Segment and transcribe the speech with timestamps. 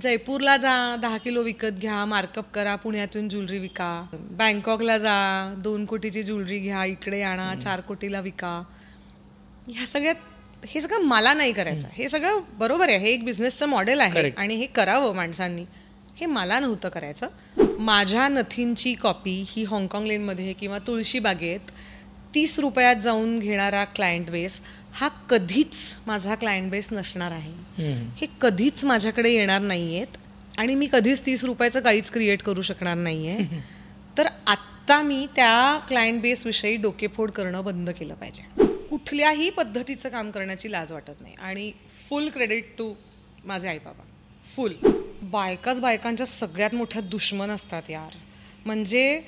[0.00, 4.06] जयपूरला जा दहा किलो विकत घ्या मार्कअप करा पुण्यातून ज्वेलरी विका.
[4.12, 8.62] बँकॉकला जा दोन कोटीची ज्वेलरी घ्या इकडे आणा चार कोटीला विका.
[9.68, 11.88] ह्या सगळ्यात हे सगळं मला नाही करायचं.
[11.92, 14.30] हे सगळं बरोबर आहे हे एक बिझनेसचं मॉडेल आहे.
[14.30, 15.64] आणि हे करावं माणसांनी.
[16.16, 17.28] हे मला नव्हतं करायचं.
[17.78, 21.70] माझ्या नथींची कॉपी ही हाँगकाँग लेनमध्ये किंवा तुळशी बागेत
[22.34, 24.60] तीस रुपयात जाऊन घेणारा क्लायंट बेस
[24.94, 27.52] हा कधीच माझा क्लायंट बेस नसणार आहे.
[28.16, 30.16] हे कधीच माझ्याकडे येणार नाही आहेत
[30.58, 33.60] आणि मी कधीच तीस रुपयाचं काहीच क्रिएट करू शकणार नाही आहे
[34.18, 38.42] तर आत्ता मी त्या क्लायंट बेसविषयी डोकेफोड करणं बंद केलं पाहिजे.
[38.90, 41.34] कुठल्याही पद्धतीचं काम करण्याची लाज वाटत नाही.
[41.34, 41.70] आणि
[42.08, 42.92] फुल क्रेडिट टू
[43.44, 44.04] माझे आई बाबा
[44.46, 44.74] फुल
[45.22, 48.16] बायकाच बायकांच्या सगळ्यात मोठ्या दुश्मन असतात यार.
[48.66, 49.20] म्हणजे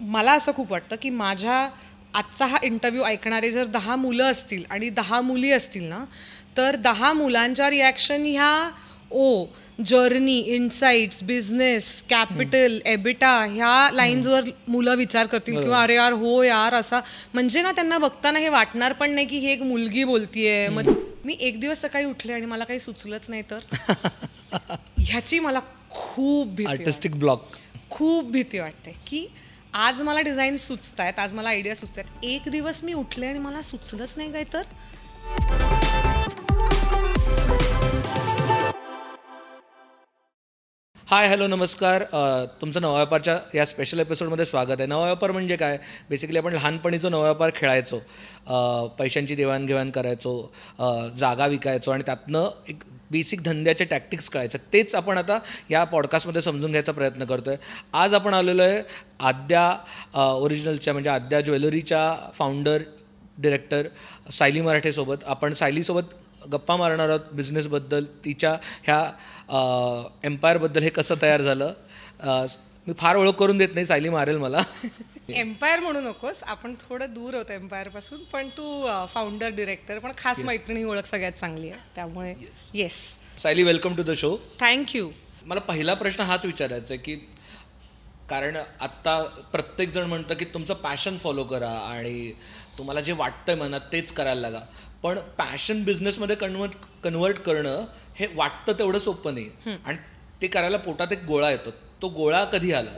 [0.00, 1.68] मला असं खूप वाटतं की माझ्या
[2.14, 6.04] आजचा हा इंटरव्ह्यू ऐकणारे जर दहा मुलं असतील आणि दहा मुली असतील ना
[6.56, 8.70] तर दहा मुलांच्या रिॲक्शन ह्या
[9.10, 9.44] ओ
[9.86, 16.74] journey insights business capital EBITDA ह्या लाईन्सवर मुलं विचार करतील किंवा अरे यार हो यार
[16.74, 17.00] असा.
[17.34, 20.68] म्हणजे ना त्यांना बघताना हे वाटणार पण नाही की ही एक मुलगी बोलतीये.
[20.68, 20.92] मग
[21.24, 23.58] मी एक दिवस सकाळी उठले आणि मला काही सुचलंच नाही तर?
[24.98, 26.60] ह्याची मला खूप.
[26.68, 27.46] आर्टिस्टिक ब्लॉक
[27.90, 29.26] खूप भीती वाटते की
[29.78, 33.38] आज मला डिझाईन सुचत आहेत आज मला आयडिया सुचत आहेत एक दिवस मी उठले आणि
[33.38, 34.62] मला सुचलंच नाही काय तर.
[41.06, 42.04] हाय हॅलो नमस्कार.
[42.60, 44.86] तुमचं नवा व्यापारच्या या स्पेशल एपिसोडमध्ये स्वागत आहे.
[44.86, 45.78] नवा व्यापार म्हणजे काय?
[46.10, 47.98] बेसिकली आपण लहानपणी जो नवा व्यापार खेळायचो.
[48.98, 50.40] पैशांची देवाणघेवाण करायचो
[51.18, 55.38] जागा विकायचो आणि त्यातनं एक बेसिक धंद्याचे टॅक्टिक्स कळायच्या तेच आपण आता
[55.70, 57.58] या पॉडकास्टमध्ये समजून घ्यायचा प्रयत्न करतो आहे
[57.92, 58.82] आज आपण आलेलो आहे
[59.20, 59.76] आद्या
[60.32, 62.82] ओरिजिनलच्या म्हणजे आद्या ज्वेलरीच्या फाउंडर
[63.38, 63.86] डिरेक्टर
[64.32, 66.14] सायली मराठेसोबत आपण सायलीसोबत
[66.52, 71.72] गप्पा मारणार आहोत बिझनेसबद्दल तिच्या ह्या एम्पायरबद्दल हे कसं तयार झालं?
[72.86, 74.62] मी फार ओळख करून देत नाही सायली मारेल मला.
[75.34, 78.64] एम्पायर म्हणू नकोस आपण थोडं दूर होतो एम्पायरपासून पण तू
[79.14, 81.80] फाउंडर डिरेक्टर पण खास मैत्रिणी ओळख सगळ्यात चांगली आहे.
[81.94, 82.34] त्यामुळे
[82.74, 82.96] yes
[83.42, 85.10] Sayali welcome to the show thank you
[85.44, 87.14] मला पहिला प्रश्न हाच विचारायचा आहे की
[88.30, 89.22] कारण आत्ता
[89.52, 92.32] प्रत्येकजण म्हणतं की तुमचं पॅशन फॉलो करा आणि
[92.78, 94.60] तुम्हाला जे वाटतंय मनात तेच करायला लागा.
[95.02, 96.72] पण पॅशन बिझनेसमध्ये कन्वर्ट
[97.04, 97.84] कन्वर्ट करणं
[98.16, 99.76] हे वाटतं तेवढं सोपं नाही.
[99.84, 99.96] आणि
[100.42, 101.70] ते करायला पोटात एक गोळा येतो.
[102.02, 102.90] तो गोळा कधी आला?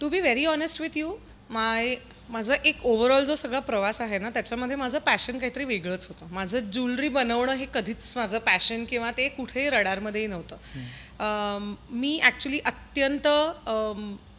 [0.00, 1.12] To be very honest with you
[1.50, 1.94] my
[2.30, 6.26] माझं एक ओव्हरऑल जो सगळा प्रवास आहे ना त्याच्यामध्ये माझं पॅशन काहीतरी वेगळंच होतं.
[6.34, 11.74] माझं ज्वेलरी बनवणं हे कधीच माझं पॅशन किंवा ते कुठेही रडारमध्येही नव्हतं.
[11.90, 13.26] मी ॲक्च्युली अत्यंत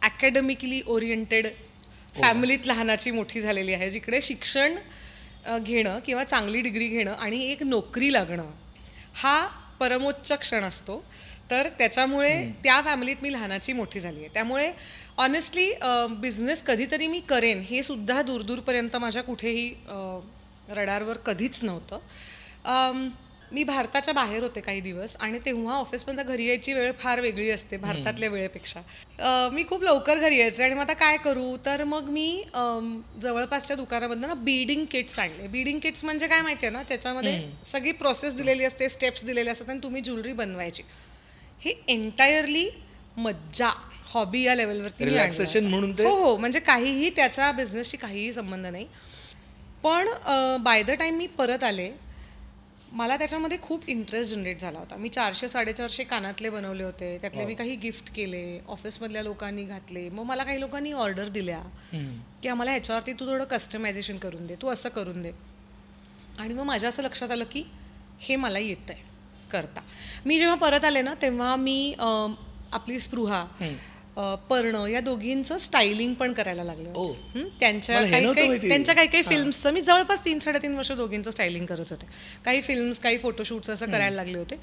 [0.02, 1.46] अकॅडमिकली ओरिएंटेड
[2.14, 4.76] फॅमिलीत लहानाची मोठी झालेली आहे जिकडे शिक्षण
[5.58, 8.50] घेणं किंवा चांगली डिग्री घेणं आणि एक नोकरी लागणं
[9.14, 9.40] हा
[9.80, 11.02] परमोच्च क्षण असतो.
[11.50, 14.28] तर त्याच्यामुळे त्या फॅमिलीत मी लहानाची मोठी झाली आहे.
[14.34, 14.70] त्यामुळे
[15.18, 15.70] ऑनेस्टली
[16.20, 19.72] बिझनेस कधीतरी मी करेन हे सुद्धा दूरदूरपर्यंत माझ्या कुठेही
[20.68, 23.08] रडारवर कधीच नव्हतं.
[23.52, 27.76] मी भारताच्या बाहेर होते काही दिवस आणि तेव्हा ऑफिसमधनं घरी यायची वेळ फार वेगळी असते
[27.76, 28.80] भारतातल्या वेळेपेक्षा.
[29.52, 31.56] मी खूप लवकर घरी यायचे आणि मग आता काय करू?
[31.66, 32.42] तर मग मी
[33.22, 35.46] जवळपासच्या दुकानामधनं ना बीडिंग किट्स आणले.
[35.46, 36.82] बीडिंग किट्स म्हणजे काय माहिती आहे ना?
[36.88, 37.40] त्याच्यामध्ये
[37.72, 40.82] सगळी प्रोसेस दिलेली असते स्टेप्स दिलेले असतात आणि तुम्ही ज्वेलरी बनवायची.
[41.60, 42.68] हे एंटायरली
[43.16, 43.70] मज्जा
[44.12, 45.04] हॉबी या लेवलवरती.
[45.04, 46.36] Relaxation म्हणून हो हो.
[46.36, 48.86] म्हणजे काहीही त्याचा बिझनेसशी काहीही संबंध नाही.
[49.82, 50.08] पण
[50.62, 51.90] बाय द टाईम मी परत आले
[52.92, 54.96] मला त्याच्यामध्ये खूप इंटरेस्ट जनरेट झाला होता.
[54.96, 57.16] मी चारशे साडेचारशे कानातले बनवले होते.
[57.20, 60.08] त्यातले मी काही गिफ्ट केले ऑफिसमधल्या लोकांनी घातले.
[60.08, 61.60] मग मला काही लोकांनी ऑर्डर दिल्या
[62.42, 65.32] की आम्हाला ह्याच्यावरती तू थोडं कस्टमायझेशन करून दे तू असं करून दे.
[66.38, 67.62] आणि मग माझ्या असं लक्षात आलं की
[68.20, 69.06] हे मला येतं आहे
[69.50, 69.80] करता.
[70.26, 73.44] मी जेव्हा परत आले ना तेव्हा मी आपली स्पृहा
[74.50, 76.90] पर्ण या दोघींचं स्टायलिंग पण करायला लागले
[77.60, 78.68] त्यांच्या काही काही.
[78.68, 82.06] त्यांच्या काही काही फिल्म्सचं मी जवळपास तीन साडेतीन वर्ष दोघींचं स्टायलिंग करत होते.
[82.44, 84.56] काही फिल्म्स काही फोटोशूट्स असं करायला लागले होते.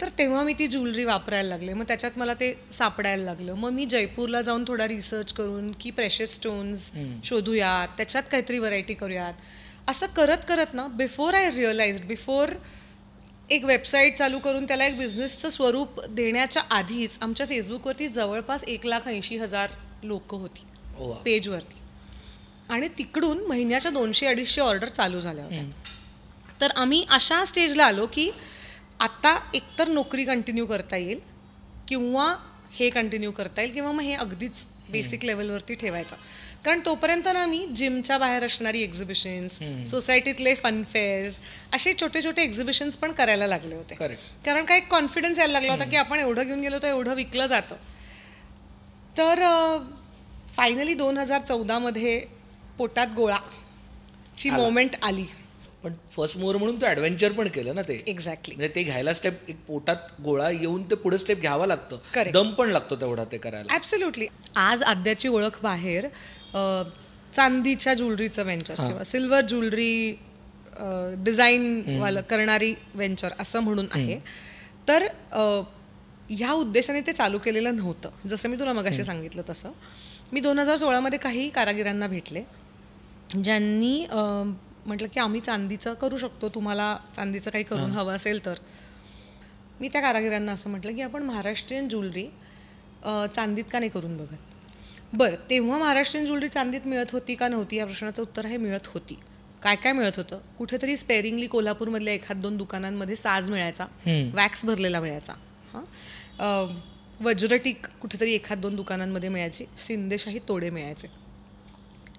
[0.00, 1.72] तर तेव्हा मी ती ज्वेलरी वापरायला लागले.
[1.74, 3.54] मग त्याच्यात मला ते सापडायला लागलं.
[3.54, 6.90] मग मी जयपूरला जाऊन थोडा रिसर्च करून की प्रेशस स्टोन्स
[7.24, 9.34] शोधूयात त्याच्यात काहीतरी व्हरायटी करूयात.
[9.88, 12.50] असं करत करत ना बिफोर आय रिअलाइज बिफोर
[13.50, 19.08] एक वेबसाईट चालू करून त्याला एक बिझनेसचं स्वरूप देण्याच्या आधीच आमच्या फेसबुकवरती जवळपास एक लाख
[19.08, 19.70] ऐंशी हजार
[20.02, 20.64] लोक होती.
[21.24, 21.74] पेजवरती
[22.68, 25.62] आणि तिकडून महिन्याच्या दोनशे अडीचशे ऑर्डर चालू झाल्या होत्या.
[26.60, 28.30] तर आम्ही अशा स्टेजला आलो की
[29.00, 31.20] आता एकतर नोकरी कंटिन्यू करता येईल
[31.88, 32.36] किंवा
[32.72, 36.16] हे कंटिन्यू करता येईल किंवा मग हे अगदीच बेसिक लेवलवरती ठेवायचा.
[36.64, 39.58] कारण तोपर्यंत ना मी जिमच्या बाहेर असणारी एक्झिबिशन्स
[39.90, 41.38] सोसायटीतले फन फेअर्स
[41.72, 43.94] असे छोटे छोटे एक्झिबिशन्स पण करायला लागले होते.
[44.44, 47.74] कारण काय कॉन्फिडन्स यायला लागला होता की आपण एवढं घेऊन गेलो तर एवढं विकलं जातं.
[49.18, 49.42] तर
[50.56, 52.20] फायनली दोन हजार चौदामध्ये
[52.78, 53.38] पोटात गोळा
[54.38, 55.24] ची मोमेंट आली.
[55.84, 58.02] पण फर्स्ट मोर म्हणून तू ॲडव्हेंचर पण केलं ना ते.
[58.06, 62.30] एक्झॅक्टली म्हणजे ते घ्यायला स्टेप एक पोटात गोळा येऊन ते पुढे स्टेप घ्यावा लागतं.
[62.32, 63.72] दम पण लागतो तेवढा ते करायला.
[63.74, 64.26] ॲब्सोल्युटली
[64.56, 66.06] आज आद्याची ओळख बाहेर
[67.32, 70.14] चांदीच्या ज्वेलरीचं वेंचर किंवा सिल्वर ज्वेलरी
[71.24, 74.18] डिझाईन वालं करणारी वेंचर असं म्हणून आहे.
[74.88, 75.06] तर
[76.30, 78.10] ह्या उद्देशाने ते चालू केलेलं नव्हतं.
[78.28, 79.72] जसं मी तुला मगाशी सांगितलं तसं.
[80.32, 82.42] मी दोन हजार सोळामध्ये काही कारागिरांना भेटले
[83.34, 83.98] ज्यांनी
[84.86, 88.54] म्हटलं की आम्ही चांदीचं करू शकतो तुम्हाला चांदीचं काही करून हवं असेल तर.
[89.80, 92.26] मी त्या कारागिरांना असं म्हटलं की आपण महाराष्ट्रीयन ज्वेलरी
[93.34, 94.36] चांदीत का नाही करून बघत?
[95.12, 97.76] बरं तेव्हा महाराष्ट्रीयन ज्वेलरी चांदीत मिळत होती का नव्हती?
[97.76, 99.18] या प्रश्नाचं उत्तर आहे मिळत होती.
[99.62, 100.38] काय काय मिळत होतं?
[100.58, 103.84] कुठेतरी स्पेरिंगली कोल्हापूरमधल्या एखाद दोन दुकानांमध्ये साज मिळायचा
[104.34, 105.32] वॅक्स भरलेला मिळायचा.
[105.72, 106.80] हां.
[107.20, 111.08] वज्रटीक कुठेतरी एखाद दोन दुकानांमध्ये मिळायची शिंदेशाही तोडे मिळायचे.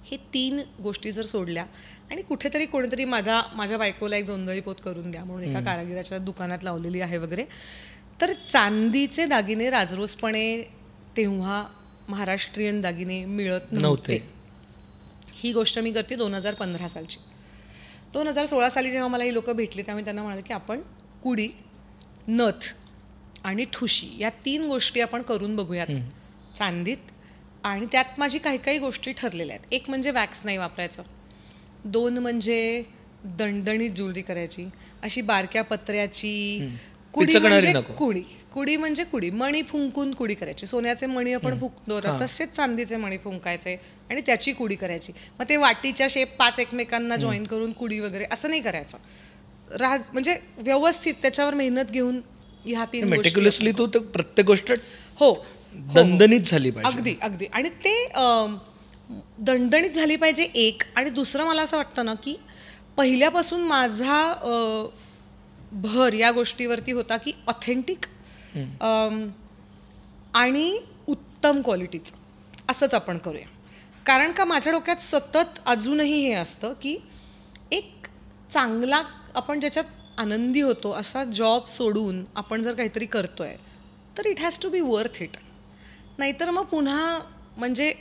[0.05, 1.65] हे तीन गोष्टी जर सोडल्या
[2.11, 6.57] आणि कुठेतरी कोणीतरी माझ्या माझ्या बायकोला एक जोंधळी पोत करून द्या म्हणून एका कारागिराच्या दुकानात
[6.63, 7.45] लावलेली आहे वगैरे.
[8.21, 10.61] तर चांदीचे दागिने राजरोसपणे
[11.17, 11.67] तेव्हा
[12.09, 13.81] महाराष्ट्रीयन दागिने मिळत नव्हते.
[13.81, 14.29] नव्हते.
[15.33, 17.17] ही गोष्ट मी करते दोन हजार पंधरा सालची.
[18.13, 20.81] दोन हजार सोळा साली जेव्हा मला ही लोक भेटली तेव्हा मी त्यांना म्हणाले की आपण
[21.23, 21.47] कुडी
[22.27, 22.73] नथ
[23.43, 25.87] आणि ठुशी या तीन गोष्टी आपण करून बघूयात
[26.57, 26.97] चांदीत.
[27.63, 29.73] आणि त्यात माझी काही काही गोष्टी ठरलेल्या आहेत.
[29.73, 31.03] एक म्हणजे वॅक्स नाही वापरायचं.
[31.85, 32.83] दोन म्हणजे
[33.25, 34.65] दणदणीत ज्वेलरी करायची
[35.03, 36.67] अशी बारक्या पत्र्याची
[37.13, 37.73] कुडी म्हणजे.
[37.97, 38.21] कुडी.
[38.53, 39.29] कुडी म्हणजे कुडी.
[39.29, 40.65] मणी फुंकून कुडी करायची.
[40.65, 43.75] सोन्याचे मणी आपण फुंकतो तसेच चांदीचे मणी फुंकायचे
[44.09, 45.13] आणि त्याची कुडी करायची.
[45.39, 48.97] मग ते वाटीच्या शेप पाच एकमेकांना जॉईन करून कुडी वगैरे असं नाही करायचं.
[49.79, 52.19] राज म्हणजे व्यवस्थित त्याच्यावर मेहनत घेऊन
[52.65, 54.71] ह्या तीन मेटिक्युलसली तू प्रत्येक गोष्ट
[55.19, 55.33] हो.
[55.95, 56.97] दणदणीत झाली पाहिजे.
[56.97, 57.45] अगदी अगदी.
[57.53, 57.93] आणि ते
[59.39, 60.83] दणदणीत झाली पाहिजे एक.
[60.95, 62.35] आणि दुसरं मला असं वाटतं ना की
[62.97, 64.21] पहिल्यापासून माझा
[65.83, 68.05] भर या गोष्टीवरती होता की ऑथेंटिक
[70.33, 72.15] आणि उत्तम क्वालिटीचं
[72.69, 73.47] असंच आपण करूया.
[74.05, 76.97] कारण का माझ्या डोक्यात सतत अजूनही हे असतं की
[77.71, 78.07] एक
[78.53, 79.01] चांगला
[79.35, 83.55] आपण ज्याच्यात आनंदी होतो असा जॉब सोडून आपण जर काहीतरी करतोय
[84.17, 85.37] तर it has to be worth it
[86.17, 87.19] नाहीतर मग पुन्हा
[87.57, 87.93] म्हणजे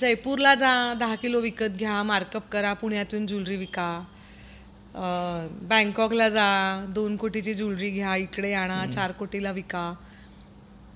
[0.00, 3.88] जयपूरला जा दहा किलो विकत घ्या मार्कअप करा पुण्यातून ज्वेलरी विका.
[5.70, 6.46] बँकॉकला जा
[6.88, 9.92] दोन कोटीची ज्वेलरी घ्या इकडे आणा चार कोटीला विका.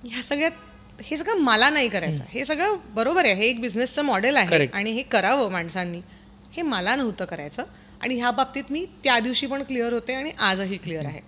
[0.03, 2.23] ह्या सगळ्यात हे सगळं मला नाही करायचं.
[2.29, 4.67] हे सगळं बरोबर आहे हे एक बिझनेसचं मॉडेल आहे.
[4.73, 6.01] आणि हे करावं माणसांनी.
[6.53, 7.63] हे मला नव्हतं करायचं
[8.01, 11.19] आणि ह्या बाबतीत मी त्या दिवशी पण क्लिअर होते आणि आजही क्लिअर आहे.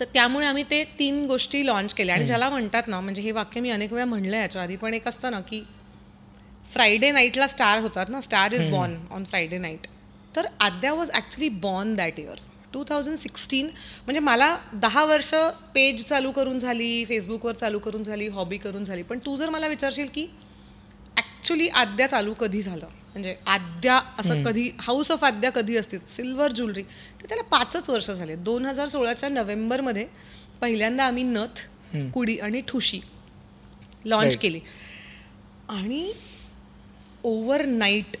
[0.00, 3.60] तर त्यामुळे आम्ही ते तीन गोष्टी लॉन्च केल्या आणि ज्याला म्हणतात ना म्हणजे हे वाक्य
[3.60, 5.62] मी अनेक वेळा म्हणलं याच्या आधी पण एक असतं ना की
[6.70, 8.20] फ्रायडे नाईटला स्टार होतात ना?
[8.20, 9.86] Star is born on Friday night
[10.36, 12.40] तर Aadya was actually born that year
[12.72, 15.34] two thousand sixteen म्हणजे मला दहा वर्ष
[15.74, 19.02] पेज चालू करून झाली फेसबुकवर चालू करून झाली हॉबी करून झाली.
[19.02, 20.26] पण तू जर मला विचारशील की
[21.16, 22.86] ॲक्च्युली आद्या चालू कधी झालं?
[23.12, 28.10] म्हणजे आद्या असं कधी हाऊस ऑफ आद्या कधी असते सिल्वर ज्वेलरी तर त्याला पाचच वर्ष
[28.10, 28.34] झाले.
[28.36, 30.06] दोन हजार सोळाच्या नोव्हेंबरमध्ये
[30.60, 31.66] पहिल्यांदा आम्ही नथ
[32.14, 33.00] कुडी आणि ठुशी
[34.04, 34.36] लॉन्च.
[34.36, 34.60] केली.
[35.68, 36.12] आणि
[37.24, 38.16] ओव्हर नाईट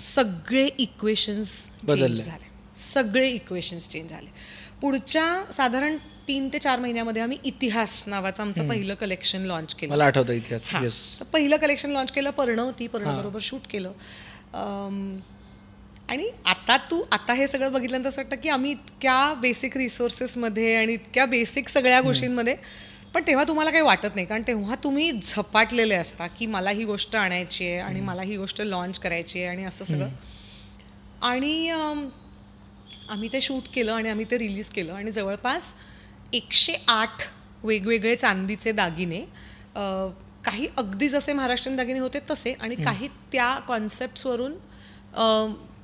[0.00, 1.52] सगळे इक्वेशन्स.
[1.88, 2.46] चेंज झाले.
[2.76, 4.30] सगळे इक्वेशन्स चेंज झाले.
[4.80, 5.96] पुढच्या साधारण
[6.28, 9.92] तीन ते चार महिन्यामध्ये आम्ही इतिहास नावाचं आमचं पहिलं कलेक्शन लॉन्च केलं.
[9.92, 10.62] मला आठवतं इतिहास.
[10.66, 11.24] हां.
[11.32, 13.92] पहिलं कलेक्शन लॉन्च केलं पर्ण होती पर्णाबरोबर शूट केलं.
[16.08, 20.92] आणि आता तू आता हे सगळं बघितल्यानंतर असं वाटतं की आम्ही इतक्या बेसिक रिसोर्सेसमध्ये आणि
[20.92, 22.56] इतक्या बेसिक सगळ्या गोष्टींमध्ये
[23.14, 27.16] पण तेव्हा तुम्हाला काही वाटत नाही कारण तेव्हा तुम्ही झपाटलेले असता की मला ही गोष्ट
[27.16, 30.08] आणायची आहे आणि मला ही गोष्ट लॉन्च करायची आहे आणि असं सगळं.
[31.22, 31.68] आणि
[33.10, 35.72] आम्ही ते शूट केलं आणि आम्ही ते रिलीज केलं आणि जवळपास
[36.32, 37.22] एकशे आठ
[37.64, 39.18] वेगवेगळे चांदीचे दागिने
[40.44, 44.52] काही अगदी जसे महाराष्ट्रीयन दागिने होते तसे आणि काही त्या कॉन्सेप्ट्सवरून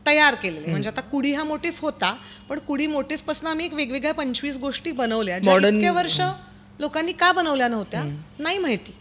[0.06, 0.70] तयार केलेले.
[0.70, 2.14] म्हणजे आता कुडी हा मोटिफ होता
[2.48, 5.38] पण कुडी मोटिफपासून आम्ही एक वेगवेगळ्या पंचवीस गोष्टी बनवल्या
[5.76, 6.20] इतक्या वर्ष
[6.80, 8.02] लोकांनी का बनवल्या नव्हत्या?
[8.38, 8.92] नाही माहिती.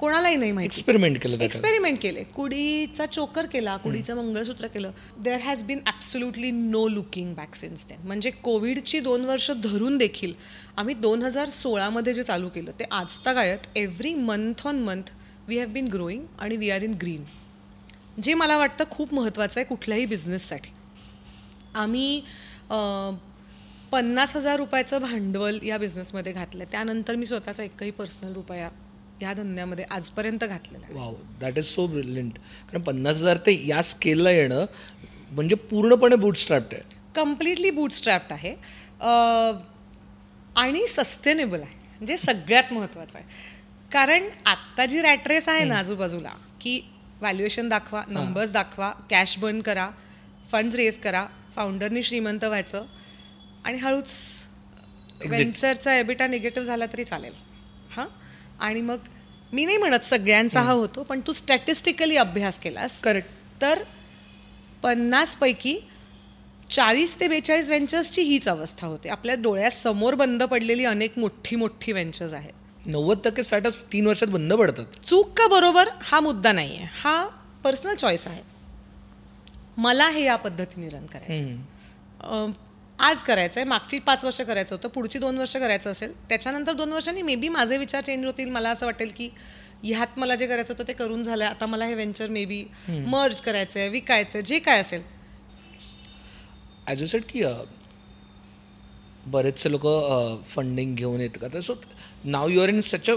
[0.00, 0.76] कोणालाही नाही माहिती.
[0.76, 2.22] एक्सपेरिमेंट केलं एक्सपेरिमेंट केले.
[2.34, 4.90] कुडीचा चोकर केला कुडीचं मंगळसूत्र केलं.
[5.22, 10.32] There has been absolutely no looking back since then म्हणजे कोविडची दोन वर्ष धरून देखील
[10.76, 15.10] आम्ही दोन हजार सोळामध्ये जे चालू केलं ते आजतागायत every month on month
[15.48, 17.24] we have been growing आणि वी आर इन ग्रीन
[18.22, 20.70] जे मला वाटतं खूप महत्त्वाचं आहे कुठल्याही बिझनेससाठी
[21.74, 22.20] आम्ही
[23.92, 28.68] पन्नास हजार रुपयाचं भांडवल या बिझनेसमध्ये घातलं त्यानंतर मी स्वतःचा एकही पर्सनल रुपया
[29.22, 32.38] या धंद्यामध्ये आजपर्यंत घातलेला आहे wow that is so brilliant
[32.70, 34.64] कारण पन्नास हजार ते या स्केलला येणं
[35.30, 36.82] म्हणजे पूर्णपणे बूटस्ट्रॅप्ड आहे.
[37.14, 38.54] कम्प्लिटली बूटस्ट्रॅप्ड आहे.
[40.56, 41.74] आणि सस्टेनेबल आहे.
[41.90, 43.26] म्हणजे सगळ्यात महत्त्वाचं आहे.
[43.92, 46.80] कारण आत्ता जी रॅट रेस आहे ना आजूबाजूला की
[47.20, 49.88] व्हॅल्युएशन दाखवा नंबर्स दाखवा कॅश बर्न करा
[50.50, 52.84] फंड्स रेज करा फाउंडरनी श्रीमंत व्हायचं
[53.68, 54.12] आणि हळूच
[55.26, 57.32] वेंचरचा एबिटा निगेटिव्ह झाला तरी चालेल.
[57.90, 58.06] हां?
[58.60, 58.98] आणि मग
[59.52, 63.00] मी नाही म्हणत सगळ्यांचा हा होतो पण तू स्टॅटिस्टिकली अभ्यास केलास.
[63.02, 63.82] करेक्ट तर
[64.82, 65.78] पन्नासपैकी
[66.70, 69.08] चाळीस ते बेचाळीस व्हेंचर्सची हीच अवस्था होते.
[69.08, 72.52] आपल्या डोळ्यासमोर बंद पडलेली अनेक मोठी मोठी व्हेंचर्स आहेत.
[72.86, 74.84] नव्वद टक्के स्टार्टअप तीन वर्षात बंद पडतात.
[75.06, 75.88] चूक का बरोबर?
[76.02, 77.24] हा मुद्दा नाही आहे हा
[77.64, 78.42] पर्सनल चॉईस आहे.
[79.76, 82.50] मला हे या पद्धतीने रन करायचं
[82.98, 86.92] आज करायचं आहे मागची पाच वर्ष करायचं होतं पुढची दोन वर्ष करायचं असेल त्याच्यानंतर दोन
[86.92, 88.48] वर्षांनी मे बी माझे विचार चेंज होतील.
[88.50, 89.28] मला असं वाटेल की
[89.84, 91.44] ह्यात मला जे करायचं होतं ते करून झालं.
[91.44, 95.02] आता मला हे व्हेंचर मे बी मर्ज करायचं आहे विकायचं आहे जे काय असेल.
[96.86, 97.42] ॲज सेट की
[99.26, 99.86] बरेचसे लोक
[100.54, 101.48] फंडिंग घेऊन येत का?
[101.54, 101.74] तर so
[102.24, 103.14] now you are in such a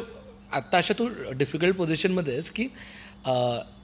[0.54, 1.08] आत्ता अशा तू
[1.38, 2.68] डिफिकल्ट पोझिशनमध्ये आहेस की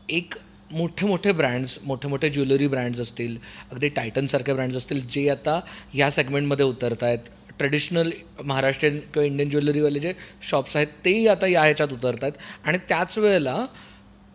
[0.10, 0.34] एक
[0.71, 3.38] मोठे मोठे ब्रँड्स मोठे मोठे ज्वेलरी ब्रँड्स असतील
[3.71, 5.59] अगदी टायटनसारखे ब्रँड्स असतील जे आता
[5.93, 8.12] ह्या सेगमेंटमध्ये उतरत आहेत ट्रेडिशनल
[8.43, 10.13] महाराष्ट्रीयन किंवा इंडियन ज्वेलरीवाले जे
[10.50, 12.33] शॉप्स आहेत तेही आता या ह्याच्यात उतरत आहेत
[12.63, 13.65] आणि त्याच वेळेला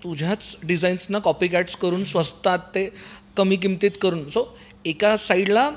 [0.05, 2.89] तुझ्याच डिझाईन्सना कॉपी कॅट्स करून स्वस्तात ते
[3.37, 4.45] कमी किमतीत करून सो
[4.85, 5.71] एका साईडला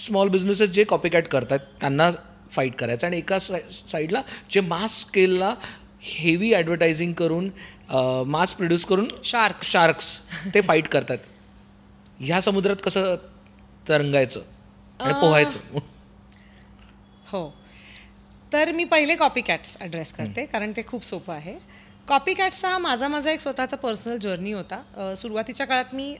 [0.00, 2.10] स्मॉल बिझनेसेस जे कॉपी कॅट करतात त्यांना
[2.50, 3.06] फाईट करायचं.
[3.06, 5.54] आणि एका साईडला जे मास स्केलला
[6.02, 7.50] हेवी ॲडव्हर्टायझिंग करून
[8.26, 10.18] मास प्रोड्यूस करून शार्क शार्क्स
[10.54, 11.18] ते फाईट करतात.
[12.20, 13.14] ह्या समुद्रात कसं
[13.88, 14.40] तरंगायचं
[15.00, 15.78] आणि पोहायचं?
[17.26, 17.48] हो.
[18.52, 21.54] तर मी पहिले कॉपी कॅट्स ॲड्रेस करते कारण ते खूप सोपं आहे.
[22.08, 25.14] कॉपी कॅट्सचा हा माझा माझा एक स्वतःचा पर्सनल जर्नी होता.
[25.16, 26.14] सुरुवातीच्या काळात मी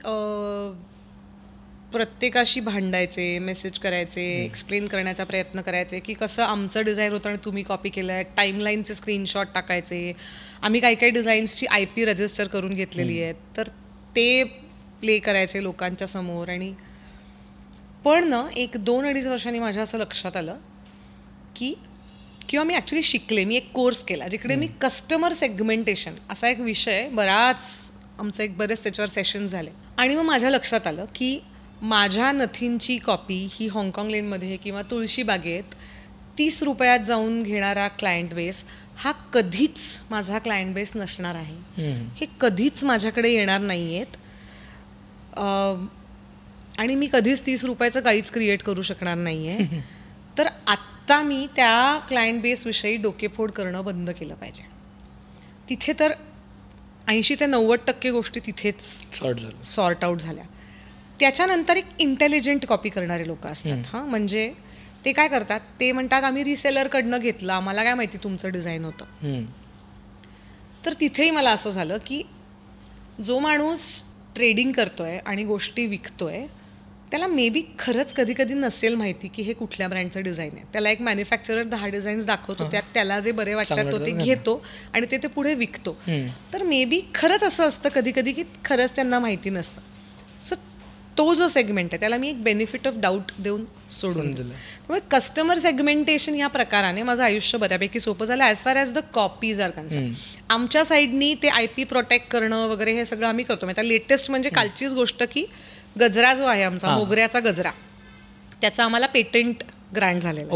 [1.91, 7.63] प्रत्येकाशी भांडायचे मेसेज करायचे एक्सप्लेन करण्याचा प्रयत्न करायचे की कसं आमचं डिझाईन होतं आणि तुम्ही
[7.63, 8.23] कॉपी केलं आहे.
[8.37, 10.13] टाईमलाईनचे स्क्रीनशॉट टाकायचे.
[10.61, 13.35] आम्ही काही काही डिझाईन्सची आय पी रजिस्टर करून घेतलेली आहेत.
[13.57, 13.67] तर
[14.15, 14.43] ते
[15.01, 16.73] प्ले करायचे लोकांच्या समोर आणि
[18.05, 20.57] पण ना एक दोन अडीच वर्षांनी माझ्या असं लक्षात आलं
[21.55, 21.73] की
[22.49, 23.43] किंवा मी ॲक्च्युली शिकले.
[23.45, 27.63] मी एक कोर्स केला जिकडे मी कस्टमर सेगमेंटेशन असा एक विषय बराच
[28.19, 29.69] आमचं एक बरेच त्याच्यावर सेशन झाले.
[29.97, 31.39] आणि मग माझ्या लक्षात आलं की
[31.81, 35.75] माझ्या नथींची कॉपी ही हाँगकाँग लेनमध्ये किंवा तुळशी बागेत
[36.37, 38.63] तीस रुपयात जाऊन घेणारा क्लायंट बेस
[38.97, 39.79] हा कधीच
[40.11, 41.55] माझा क्लायंट बेस नसणार आहे.
[42.15, 44.17] हे कधीच माझ्याकडे येणार नाही आहेत
[46.79, 49.79] आणि मी कधीच तीस रुपयाचं काहीच क्रिएट करू शकणार नाही आहे
[50.37, 54.63] तर आत्ता मी त्या क्लायंट बेसविषयी डोकेफोड करणं बंद केलं पाहिजे.
[55.69, 56.11] तिथे तर
[57.07, 58.81] ऐंशी ते नव्वद टक्के गोष्टी तिथेच
[59.65, 60.43] सॉर्ट आऊट झाल्या.
[61.19, 63.77] त्याच्यानंतर एक इंटेलिजंट कॉपी करणारे लोक असतात.
[63.93, 64.51] हां म्हणजे
[65.05, 65.59] ते काय करतात?
[65.79, 67.53] ते म्हणतात आम्ही रिसेलरकडनं घेतलं.
[67.53, 69.05] आम्हाला काय माहिती तुमचं डिझाईन होतं.
[70.85, 72.21] तर तिथेही मला असं झालं की
[73.23, 73.81] जो माणूस
[74.35, 76.45] ट्रेडिंग करतोय आणि गोष्टी विकतोय
[77.11, 80.63] त्याला मे बी खरंच कधी कधी नसेल माहिती की हे कुठल्या ब्रँडचं डिझाईन आहे.
[80.73, 84.61] त्याला एक मॅन्युफॅक्चरर दहा डिझाईन्स दाखवतो त्यात त्याला जे बरे वाटतात तो ते घेतो
[84.93, 85.95] आणि ते ते पुढे विकतो.
[86.53, 89.81] तर मे बी खरंच असं असतं कधी कधी की खरंच त्यांना माहिती नसतं.
[90.39, 90.55] सो
[91.19, 94.49] तो जो सेगमेंट आहे त्याला मी एक बेनिफिट ऑफ डाऊट देऊन सोडून दिलं.
[94.49, 99.59] त्यामुळे कस्टमर सेगमेंटेशन या प्रकाराने माझं आयुष्य बऱ्यापैकी सोपं झालं as far as the copies
[99.61, 100.13] are concern
[100.49, 103.67] आमच्या साईडनी ते आय पी प्रोटेक्ट करणं वगैरे हे सगळं आम्ही करतो.
[103.67, 105.45] आता लेटेस्ट म्हणजे कालचीच गोष्ट की
[105.99, 107.71] गजरा जो आहे आमचा मोगऱ्याचा गजरा
[108.61, 109.63] त्याचा आम्हाला पेटंट
[109.95, 110.53] ग्रँट झालेला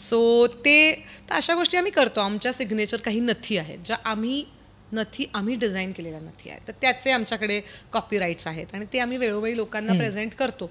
[0.00, 0.92] सो ते
[1.30, 2.20] तर अशा गोष्टी आम्ही करतो.
[2.20, 3.78] आमच्या सिग्नेचर काही नथी आहेत.
[3.86, 4.44] ज्या आम्ही
[4.92, 6.60] नथी आम्ही डिझाईन केलेल्या नथी आहेत.
[6.68, 7.60] तर त्याचे आमच्याकडे
[7.92, 10.70] कॉपीराईट्स आहेत आणि ते आम्ही वेळोवेळी लोकांना प्रेझेंट करतो.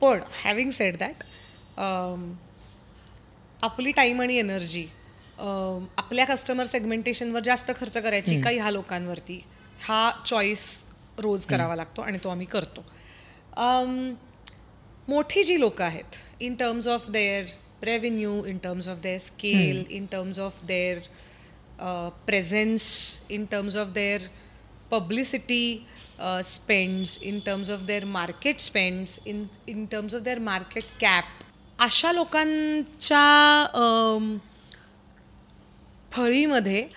[0.00, 1.22] पण हॅविंग सेड दॅट
[3.62, 4.86] आपली टाईम आणि एनर्जी
[5.38, 9.40] आपल्या कस्टमर सेगमेंटेशनवर जास्त खर्च करायची का ह्या लोकांवरती?
[9.82, 10.66] हा चॉईस
[11.18, 12.84] रोज करावा लागतो आणि तो आम्ही करतो.
[15.08, 17.44] मोठी जी लोकं आहेत in terms of their
[17.84, 20.98] revenue in terms of their scale in terms of their
[22.26, 22.84] presence
[23.30, 24.20] in terms of their
[24.90, 25.86] publicity
[26.44, 31.24] spends in terms of their market spends in in terms of their market cap
[31.78, 33.20] अशा लोकांच्या
[33.74, 34.36] um,
[36.12, 36.88] फळीमध्ये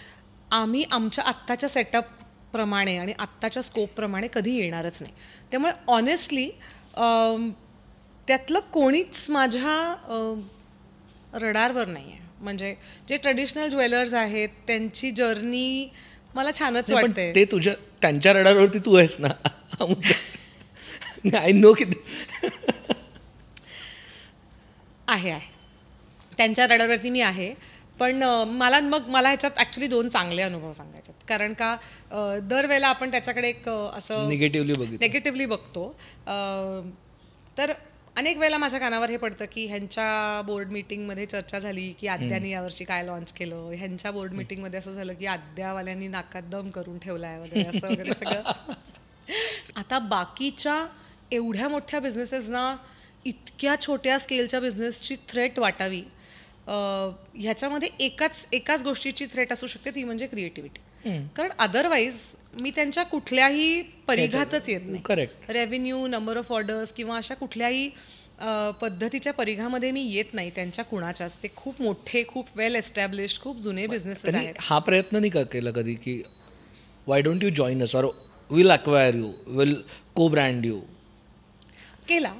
[0.51, 5.13] आम्ही आमच्या आत्ताच्या सेटअपप्रमाणे आणि आत्ताच्या स्कोपप्रमाणे कधी येणारच नाही.
[5.51, 6.49] त्यामुळे ऑनेस्टली
[6.97, 7.49] um,
[8.27, 10.41] त्यातलं कोणीच माझ्या um,
[11.33, 12.73] रडारवर नाही आहे म्हणजे
[13.09, 15.89] जे ट्रेडिशनल ज्वेलर्स आहेत त्यांची जर्नी
[16.35, 19.27] मला छानच वाटते ते तुझ्या त्यांच्या रडारवरती तू आहेस ना.
[21.37, 21.85] आय नो की
[25.07, 25.51] आहे आहे.
[26.37, 27.53] त्यांच्या रडारवरती मी आहे.
[27.99, 31.23] पण मला मग मला ह्याच्यात ॲक्च्युली दोन चांगले अनुभव सांगायचे आहेत.
[31.27, 31.75] कारण का
[32.49, 34.97] दरवेळेला आपण त्याच्याकडे एक असं निगेटिव्हली बघितलं.
[35.01, 35.89] नेगेटिव्हली बघतो.
[37.57, 37.73] तर
[38.15, 42.83] अनेक वेळेला माझ्या कानावर हे पडतं की ह्यांच्या बोर्ड मीटिंगमध्ये चर्चा झाली की आद्यानी यावर्षी
[42.83, 43.69] काय लॉन्च केलं?
[43.75, 48.41] ह्यांच्या बोर्ड मीटिंगमध्ये असं झालं की आद्यावाल्यांनी नाकात दम करून ठेवलाय वगैरे असं वगैरे सगळं.
[49.75, 50.85] आता बाकीच्या
[51.31, 52.75] एवढ्या मोठ्या बिझनेसेसना
[53.25, 56.03] इतक्या छोट्या स्केलच्या बिझनेसची थ्रेट वाटावी.
[56.67, 62.15] ह्याच्यामध्ये एकाच एकाच गोष्टीची थ्रेट असू शकते ती म्हणजे क्रिएटिव्हिटी कारण अदरवाईज
[62.61, 65.01] मी त्यांच्या कुठल्याही परिघातच येत नाही.
[65.05, 67.89] Correct revenue number of orders किंवा अशा कुठल्याही
[68.81, 71.35] पद्धतीच्या परिघामध्ये मी येत नाही त्यांच्या कुणाच्याच.
[71.43, 74.53] ते खूप मोठे खूप वेल एस्टॅब्लिश्ड खूप जुने आहेत.
[74.59, 76.21] हा प्रयत्न नाही का केला कधी की
[77.07, 78.05] why don't you join us or
[78.49, 79.75] will acquire you will
[80.15, 80.79] co brand you
[82.07, 82.33] केला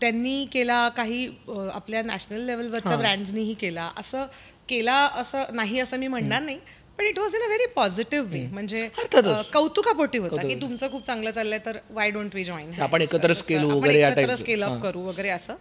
[0.00, 1.26] त्यांनी केला काही
[1.72, 3.90] आपल्या नॅशनल लेवलवरच्या ब्रँड्सनीही केला.
[3.96, 4.26] असं
[4.68, 6.58] केला असं नाही असं मी म्हणणार नाही.
[6.98, 8.88] पण it was in a very positive way म्हणजे
[9.52, 14.34] कौतुकापोटी होता की तुमचं खूप चांगलं चाललंय तर वाय डोंट वी जॉईन आपण एकत्र.
[14.36, 15.54] स्केल अप करू वगैरे असं.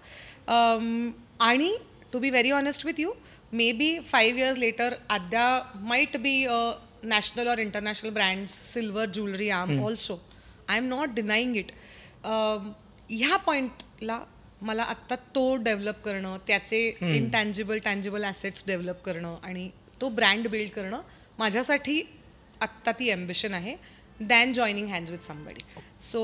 [1.39, 1.75] आणि
[2.13, 3.12] to be very honest with you
[3.72, 5.48] maybe five years later Aadya
[5.82, 6.46] might be
[7.03, 10.20] national or international brands silver jewellery um also
[10.70, 11.72] I am not denying it
[12.25, 14.20] ह्या पॉईंटला
[14.62, 19.70] मला आत्ता तो डेव्हलप करणं त्याचे इनटँजिबल टँजिबल ॲसेट्स डेव्हलप करणं आणि
[20.01, 21.01] तो ब्रँड बिल्ड करणं
[21.39, 22.01] माझ्यासाठी
[22.62, 23.75] आत्ता ती ॲम्बिशन आहे
[24.20, 25.63] than joining hands with somebody
[26.01, 26.22] so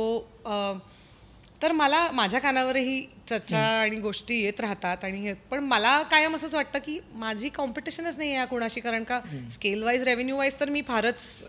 [1.62, 6.80] तर मला माझ्या कानावरही चर्चा आणि गोष्टी येत राहतात आणि पण मला कायम असंच वाटतं
[6.86, 9.20] की माझी कॉम्पिटिशनच नाही आहे कोणाशी कारण का
[9.52, 11.44] स्केल वाईज रेव्हेन्यू वाईज तर मी फारच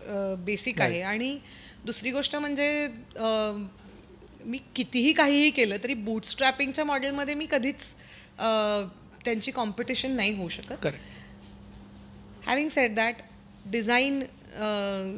[0.45, 1.01] बेसिक आहे.
[1.01, 1.37] आणि
[1.85, 2.87] दुसरी गोष्ट म्हणजे
[4.45, 7.93] मी कितीही काहीही केलं तरी बूट स्ट्रॅपिंगच्या मॉडेलमध्ये मी कधीच
[9.25, 10.87] त्यांची कॉम्पिटिशन नाही होऊ शकत.
[12.45, 13.21] Having said that
[13.71, 14.19] design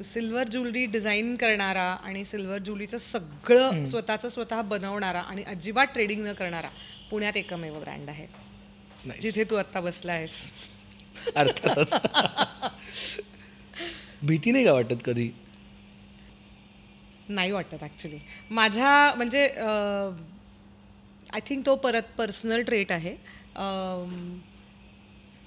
[0.03, 6.33] silver jewellery design करणारा आणि सिल्वर ज्वेलरीचं सगळं स्वतःचं स्वतः बनवणारा आणि अजिबात ट्रेडिंग न
[6.33, 6.69] करणारा
[7.09, 8.27] पुण्यात एकमेव ब्रँड आहे.
[9.21, 10.41] जिथे तू आत्ता बसला आहेस.
[11.35, 11.93] अर्थातच.
[14.21, 15.29] भीती नाही का वाटत कधी?
[17.29, 18.17] नाही वाटत ॲक्च्युली
[18.51, 19.43] माझ्या म्हणजे
[21.33, 23.15] आय थिंक तो परत पर्सनल ट्रेट आहे.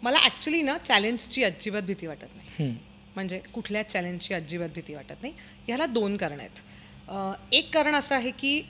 [0.03, 2.75] मला ॲक्च्युली ना चॅलेंजची अजिबात भीती वाटत नाही.
[3.21, 5.33] म्हणजे कुठल्याच चॅलेंजची अजिबात भीती वाटत नाही.
[5.67, 6.61] ह्याला दोन कारण आहेत.
[7.53, 8.61] एक कारण असं आहे की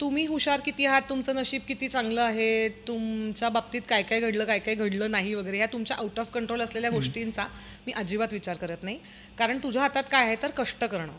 [0.00, 4.58] तुम्ही हुशार किती आहात तुमचं नशीब किती चांगलं आहे तुमच्या बाबतीत काय काय घडलं काय
[4.58, 7.46] काय घडलं नाही वगैरे ह्या तुमच्या आउट ऑफ कंट्रोल असलेल्या गोष्टींचा
[7.86, 8.98] मी अजिबात विचार करत नाही.
[9.38, 11.12] कारण तुझ्या हातात काय आहे तर कष्ट करणं.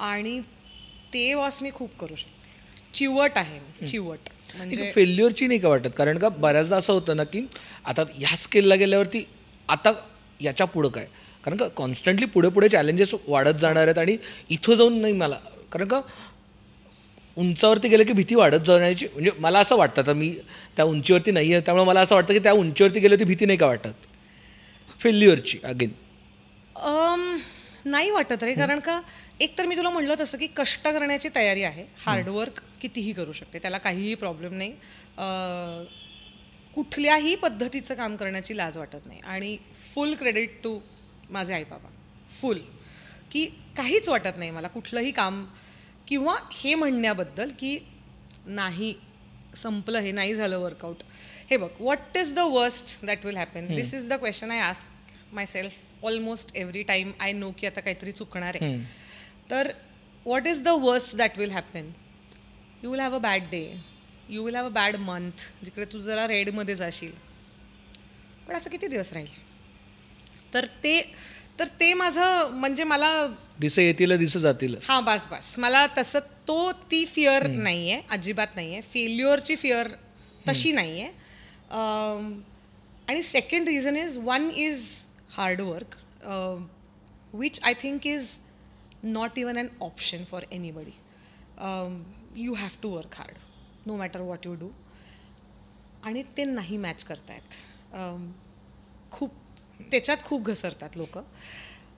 [0.00, 0.40] आणि
[1.14, 2.38] ते वास मी खूप करू शकते.
[2.94, 4.28] चिवट आहे मी चिवट.
[4.56, 5.90] म्हणजे फेल्युअरची नाही का वाटत?
[5.96, 7.46] कारण का बऱ्याचदा असं होतं ना की
[7.84, 9.24] आता ह्या स्केलला गेल्यावरती
[9.68, 9.92] आता
[10.40, 11.06] याच्या पुढं काय?
[11.44, 14.16] कारण का कॉन्स्टंटली पुढे पुढे चॅलेंजेस वाढत जाणार आहेत आणि
[14.50, 15.38] इथं जाऊन नाही मला.
[15.72, 16.00] कारण का
[17.36, 20.02] उंचावरती गेलं की भीती वाढत जाण्याची म्हणजे मला असं वाटतं.
[20.02, 20.30] आता मी
[20.76, 23.58] त्या उंचीवरती नाही आहे त्यामुळे मला असं वाटतं की त्या उंचीवरती गेलं ती भीती नाही
[23.58, 24.06] का वाटत?
[25.00, 25.90] फेल्युअरची अगेन
[27.84, 28.54] नाही वाटत रे.
[28.54, 29.00] कारण का
[29.40, 31.84] एक तर मी तुला म्हणलं तसं की कष्ट करण्याची तयारी आहे.
[32.04, 33.58] हार्डवर्क कितीही करू शकते.
[33.58, 34.72] त्याला काहीही प्रॉब्लेम नाही.
[36.74, 39.20] कुठल्याही पद्धतीचं काम करण्याची लाज वाटत नाही.
[39.24, 39.56] आणि
[39.94, 40.78] फुल क्रेडिट टू
[41.30, 41.88] माझे आई बाबा
[42.40, 42.58] फुल.
[43.32, 43.44] की
[43.76, 45.44] काहीच वाटत नाही मला कुठलंही काम
[46.08, 47.78] किंवा हे म्हणण्याबद्दल की
[48.46, 48.94] नाही
[49.56, 51.02] संपलं हे नाही झालं वर्कआउट
[51.50, 55.34] हे बघ what is the worst that will happen this is the question I ask
[55.46, 58.76] myself almost every time I know की आता काहीतरी चुकणार आहे.
[59.50, 59.70] तर
[60.26, 61.90] what is the worst that will happen
[62.82, 63.62] you will have a bad day
[64.28, 67.12] you will have a bad month जिकडे तू जरा रेडमध्ये जाशील.
[68.48, 69.49] पण असं किती दिवस राहील?
[70.54, 71.00] तर ते
[71.58, 73.26] तर ते माझं म्हणजे मला
[73.60, 74.76] दिसे येतील दिस जातील.
[74.82, 75.54] हां बस बस.
[75.58, 79.88] मला तसं तो ती फिअर नाही आहे अजिबात नाही आहे फेल्युअरची फिअर
[80.48, 81.10] तशी नाही आहे
[83.08, 84.84] आणि second reason is one is
[85.32, 85.94] hard work
[87.34, 88.26] which I think is
[89.02, 93.38] not even an option for anybody you have to work hard
[93.86, 94.68] no matter what you do
[96.04, 97.54] आणि ते नाही मॅच करतायत.
[99.12, 99.32] खूप
[99.90, 101.18] त्याच्यात खूप घसरतात लोक.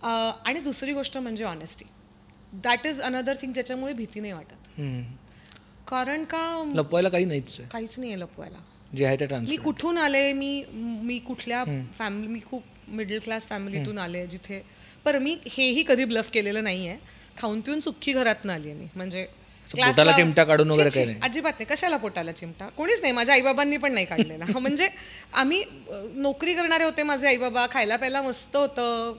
[0.03, 1.85] आणि दुसरी गोष्ट म्हणजे honesty
[2.65, 4.81] that is another thing ज्याच्यामुळे भीती नाही वाटत.
[5.89, 6.43] कारण का
[6.75, 8.59] लपवायला काही नाहीच काहीच नाही आहे लपवायला.
[8.97, 11.65] जे आहे ते मी कुठून आले मी मी कुठल्या
[11.99, 14.61] फॅमिली मी खूप मिडल क्लास फॅमिलीतून आले जिथे
[15.05, 16.99] पर मी हेही कधी ब्लफ केलेलं नाही आहे
[17.39, 18.87] खाऊन पिऊन सुखी घरातनं आली आहे मी.
[18.97, 19.27] म्हणजे
[19.75, 21.19] पोटाला चिमटा काढून वगैरे काही नाही.
[21.23, 21.65] अजिबात नाही.
[21.67, 22.69] कशाला पोटाला चिमटा?
[22.69, 23.13] कोणीच नाही.
[23.13, 24.45] माझ्या आईबाबांनी पण नाही काढलेला.
[24.59, 24.89] म्हणजे
[25.35, 25.63] आम्ही
[26.17, 27.67] नोकरी करणारे होते माझे आईबाबा.
[27.71, 29.13] खायला प्यायला मस्त होतं.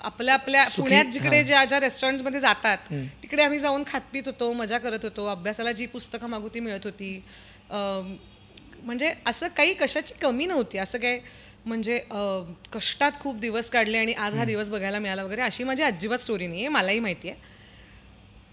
[0.00, 2.92] आपल्या आपल्या पुण्यात जिकडे ज्या ज्या रेस्टॉरंटमध्ये जातात
[3.22, 5.26] तिकडे आम्ही जाऊन खात पित होतो मजा करत होतो.
[5.26, 7.12] अभ्यासाला जी पुस्तकं मागू ती मिळत होती.
[8.82, 10.78] म्हणजे असं काही कशाची कमी नव्हती.
[10.78, 11.18] असं काय
[11.66, 11.98] म्हणजे
[12.72, 16.46] कष्टात खूप दिवस काढले आणि आज हा दिवस बघायला मिळाला वगैरे अशी माझी अजिबात स्टोरी
[16.46, 17.38] नाही आहे मलाही माहिती आहे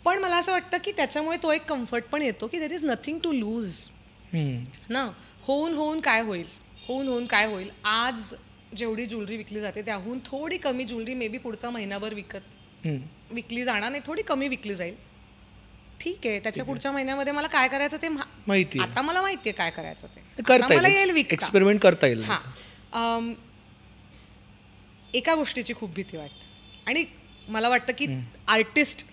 [0.05, 3.19] पण मला असं वाटतं की त्याच्यामुळे तो एक कम्फर्ट पण येतो की there is nothing
[3.19, 3.75] to lose.
[4.89, 5.10] ना?
[5.43, 6.45] होऊन होऊन काय होईल?
[6.88, 7.69] होऊन होऊन काय होईल?
[7.83, 8.33] आज
[8.75, 12.88] जेवढी ज्वेलरी विकली जाते त्याहून थोडी कमी ज्वेलरी मे बी पुढचा महिनाभर विकत.
[13.31, 14.95] विकली जाणार नाही थोडी कमी विकली जाईल.
[15.99, 18.89] ठीक आहे त्याच्या पुढच्या महिन्यामध्ये मला काय करायचं ते माहिती आहे.
[18.91, 20.41] आता मला माहितीये काय करायचं ते.
[20.43, 21.15] करता मला येईल.
[21.17, 22.23] एक्सपेरिमेंट करता येईल.
[22.23, 23.33] हां.
[25.13, 26.45] एका गोष्टीची खूप भीती वाटते.
[26.88, 27.05] आणि
[27.47, 28.07] मला वाटतं की
[28.47, 29.05] आर्टिस्ट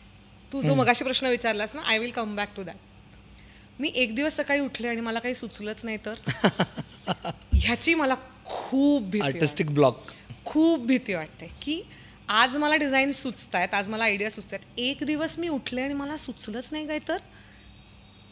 [0.52, 4.37] तू जो मगाशी प्रश्न विचारलास ना I will come back to that मी एक दिवस
[4.37, 6.14] सकाळी उठले आणि मला काही सुचलंच नाही तर?
[7.54, 9.16] ह्याची मला खूप.
[9.22, 10.00] आर्टिस्टिक ब्लॉक
[10.44, 11.83] खूप भीती वाटते की
[12.28, 15.94] आज मला डिझाईन सुचत आहेत आज मला आयडिया सुचत आहेत एक दिवस मी उठले आणि
[15.94, 17.16] मला सुचलंच नाही काय तर?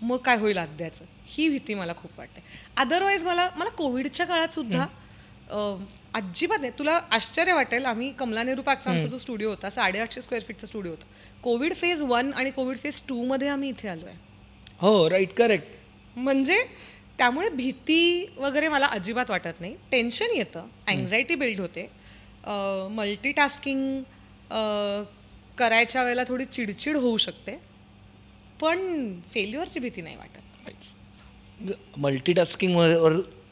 [0.02, 2.42] मग काय होईल अद्याचं ही भीती मला खूप वाटते.
[2.76, 4.86] अदरवाईज मला मला कोविडच्या काळात सुद्धा
[6.14, 6.72] अजिबात नाही.
[6.78, 10.90] तुला आश्चर्य वाटेल आम्ही कमला नेहरू पार्कचा आमचा जो स्टुडिओ होता साडेआठशे स्क्वेअर फीटचा स्टुडिओ
[10.90, 11.06] होता.
[11.42, 14.16] कोविड फेज वन आणि कोविड फेज टू मध्ये आम्ही इथे आलो आहे
[14.80, 16.62] हो राईट करेक्ट म्हणजे
[17.18, 19.74] त्यामुळे भीती वगैरे मला अजिबात वाटत नाही.
[19.90, 20.66] टेन्शन येतं.
[20.88, 21.88] अँझायटी बिल्ड होते.
[22.90, 24.02] मल्टीटास्किंग
[25.58, 27.56] करायच्या वेळेला थोडी चिडचिड होऊ शकते.
[28.60, 31.72] पण फेल्युअरची भीती नाही वाटत.
[31.96, 32.76] मल्टीटास्किंग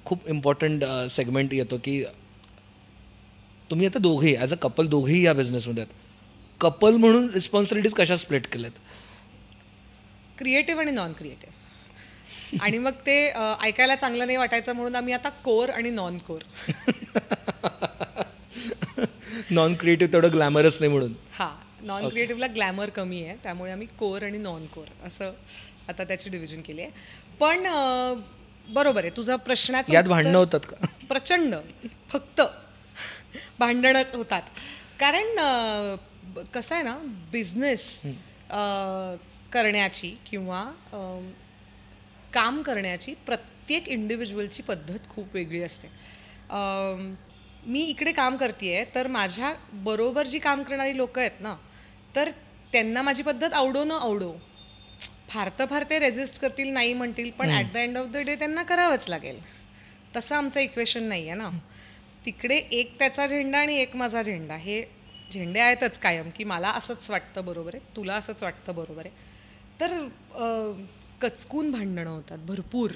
[0.06, 2.02] खूप इम्पॉर्टंट सेगमेंट येतो की
[3.70, 5.94] तुम्ही आता दोघेही ॲज अ कपल दोघेही या बिझनेसमध्ये आहेत.
[6.60, 8.72] कपल म्हणून रिस्पॉन्सिबिलिटीज कशा स्प्लिट केल्यात?
[10.38, 13.14] क्रिएटिव्ह आणि नॉन क्रिएटिव्ह आणि मग ते
[13.62, 16.42] ऐकायला चांगलं नाही वाटायचं म्हणून आम्ही आता कोर आणि नॉन कोर
[19.50, 21.12] नॉन क्रिएटिव्ह तेवढं ग्लॅमरस नाही म्हणून.
[21.32, 21.50] हा
[21.82, 25.32] नॉन क्रिएटिव्हला ग्लॅमर कमी आहे त्यामुळे आम्ही कोर आणि नॉन कोर असं
[25.88, 26.90] आता त्याची डिव्हिजन केली आहे.
[27.40, 27.66] पण
[28.70, 30.86] बरोबर आहे तुझा प्रश्नाचा यात भांडणं होतात का?
[31.08, 31.54] प्रचंड
[32.10, 32.40] फक्त
[33.58, 34.42] भांडणच होतात.
[35.00, 36.96] कारण कसं आहे ना
[37.32, 38.02] बिझनेस
[39.52, 40.64] करण्याची किंवा
[42.32, 45.88] काम करण्याची प्रत्येक इंडिव्हिज्युअलची पद्धत खूप वेगळी असते.
[47.66, 49.52] मी इकडे काम करते तर माझ्या
[49.84, 51.54] बरोबर जी काम करणारी लोक आहेत ना
[52.16, 52.30] तर
[52.72, 54.32] त्यांना माझी पद्धत आवडो न आवडो
[55.30, 58.34] फार तर फार ते रेजिस्ट करतील नाही म्हणतील पण at the end of the day
[58.36, 59.38] त्यांना करावंच लागेल.
[60.16, 61.48] तसं आमचं इक्वेशन नाही आहे ना.
[62.26, 64.56] तिकडे एक त्याचा झेंडा आणि एक माझा झेंडा.
[64.56, 64.82] हे
[65.32, 69.28] झेंडे आहेतच कायम की मला असंच वाटतं बरोबर आहे तुला असंच वाटतं बरोबर आहे.
[69.80, 70.06] तर
[71.22, 72.90] कचकून भांडणं होतात भरपूर.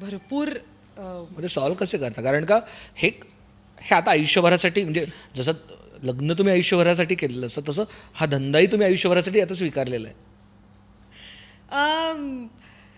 [0.00, 0.48] भरपूर
[0.96, 2.22] म्हणजे सॉल्व कसे करता?
[2.22, 2.58] कारण का
[2.96, 3.08] हे
[3.78, 5.04] हे आता आयुष्यभरासाठी म्हणजे
[5.36, 5.52] जसं
[6.02, 10.16] लग्न तुम्ही आयुष्यभरासाठी केलेलं असतं तसं हा धंदाही तुम्ही आयुष्यभरासाठी आता स्वीकारलेला आहे.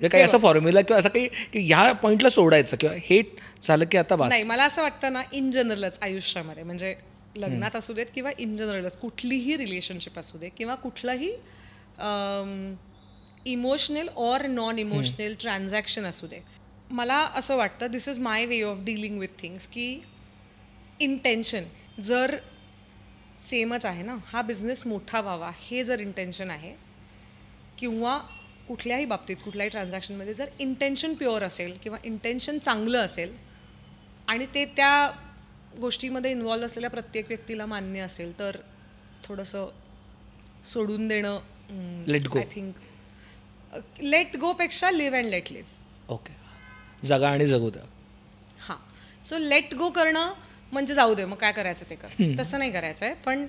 [0.00, 3.22] काही असा फॉर्म्युला किंवा असं काही की ह्या पॉईंटला सोडायचं किंवा हे
[3.64, 4.28] झालं की आता बास.
[4.28, 6.94] नाही मला असं वाटतं ना इन जनरलच आयुष्यामध्ये म्हणजे
[7.36, 11.30] लग्नात असू देत किंवा इन जनरलच कुठलीही रिलेशनशिप असू दे किंवा कुठलंही
[13.44, 16.40] emotional or non emotional transaction असू दे
[16.90, 20.00] मला असं वाटतं this is my way of dealing with things की
[21.00, 21.64] इंटेन्शन
[22.02, 22.36] जर
[23.50, 26.74] सेमच आहे ना हा बिझनेस मोठा व्हावा हे जर इंटेन्शन आहे
[27.78, 28.18] किंवा
[28.68, 33.32] कुठल्याही बाबतीत कुठल्याही ट्रान्झॅक्शनमध्ये जर इंटेन्शन प्युअर असेल किंवा इंटेन्शन चांगलं असेल
[34.28, 35.10] आणि ते त्या
[35.80, 38.56] गोष्टीमध्ये इन्वॉल्व्ह असलेल्या प्रत्येक व्यक्तीला मान्य असेल तर
[39.24, 39.68] थोडंसं
[40.72, 41.38] सोडून देणं
[42.08, 42.38] Let go.
[42.38, 42.74] I think
[44.02, 46.32] let गोपेक्षा live and let live okay
[47.06, 47.82] जगा आणि जगू द्या.
[48.58, 48.76] हां.
[49.26, 50.32] सो लेट गो करणं
[50.72, 52.34] म्हणजे जाऊ दे मग काय करायचं ते कर.
[52.38, 53.46] तसं नाही करायचं आहे पण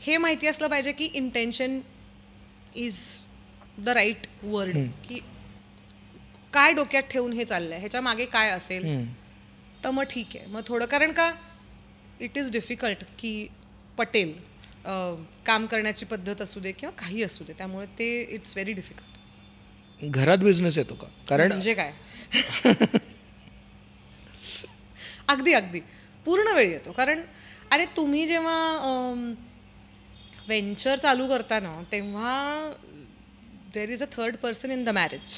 [0.00, 1.78] हे माहिती असलं पाहिजे की intention
[2.74, 2.98] is
[3.78, 5.18] the right word की
[6.52, 7.78] काय डोक्यात ठेवून हे चाललंय?
[7.78, 8.84] ह्याच्या मागे काय असेल.
[9.84, 10.46] तर मग ठीक आहे.
[10.46, 11.32] मग थोडं कारण का
[12.20, 13.46] इट इज डिफिकल्ट की
[13.98, 14.32] पटेल
[15.46, 20.38] काम करण्याची पद्धत असू दे किंवा काही असू दे त्यामुळे ते इट्स व्हेरी डिफिकल्ट घरात
[20.38, 21.06] बिझनेस येतो का?
[21.28, 21.92] कारण म्हणजे काय?
[25.28, 25.80] अगदी अगदी.
[26.26, 26.92] पूर्ण वेळ येतो.
[26.92, 27.20] कारण
[27.70, 29.12] अरे तुम्ही जेव्हा
[30.48, 32.72] वेंचर चालू करता ना तेव्हा
[33.74, 35.34] there is a third person in the marriage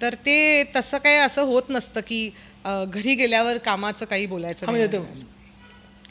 [0.00, 0.36] तर ते
[0.76, 2.20] तसं काही असं होत नसतं की
[2.66, 4.88] घरी गेल्यावर कामाचं काही बोलायचं हा नाही.
[4.98, 5.26] म्हणजे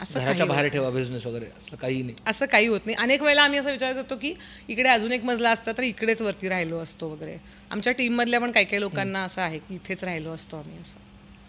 [0.01, 2.15] असं घराच्या बाहेर ठेवा बिझनेस वगैरे असलं काही नाही.
[2.27, 2.95] असं काही होत नाही.
[2.97, 4.33] अनेक वेळेला आम्ही असा विचार करतो की
[4.67, 7.37] इकडे अजून एक मजला असता तर इकडेच वरती राहिलो असतो वगैरे.
[7.71, 10.99] आमच्या टीममधल्या पण काही काही लोकांना असं आहे की इथेच राहिलो असतो आम्ही असं.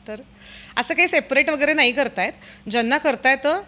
[0.09, 0.21] तर
[0.77, 2.33] असं काही सेपरेट वगैरे नाही करतायत.
[2.71, 3.61] ज्यांना करता येतं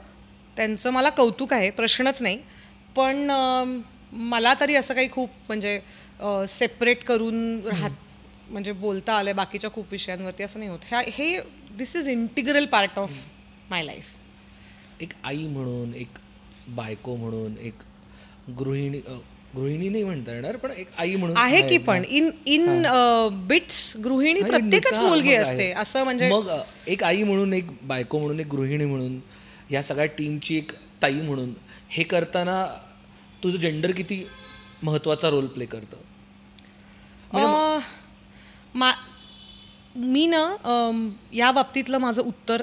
[0.56, 2.38] त्यांचं मला कौतुक आहे प्रश्नच नाही.
[2.96, 3.30] पण
[4.12, 5.80] मला तरी असं काही खूप म्हणजे
[6.48, 7.90] सेपरेट करून राहत
[8.50, 10.78] म्हणजे बोलता आलं बाकीच्या खूप विषयांवरती असं नाही होत.
[10.88, 11.38] ह्या हे
[11.78, 13.12] this is integral part of
[13.70, 14.14] my life
[15.00, 16.18] एक आई म्हणून एक
[16.76, 17.82] बायको म्हणून एक
[18.58, 19.00] गृहिणी
[19.54, 22.04] गृहिणी नाही म्हणता येणार पण एक आई म्हणून आहे की पण.
[22.04, 22.86] इन इन
[23.46, 25.70] बिट्स गृहिणी प्रत्येकच मुलगी असते.
[25.72, 26.50] असं म्हणजे मग
[26.88, 29.18] एक आई म्हणून एक बायको म्हणून एक गृहिणी म्हणून
[29.70, 31.52] या सगळ्या टीमची एक ताई म्हणून
[31.90, 32.64] हे करताना
[33.42, 34.22] तुझं जेंडर किती
[34.82, 35.96] महत्त्वाचा रोल प्ले करतं?
[38.74, 38.92] मा
[39.96, 40.42] मी ना
[41.32, 42.62] या बाबतीतलं माझं उत्तर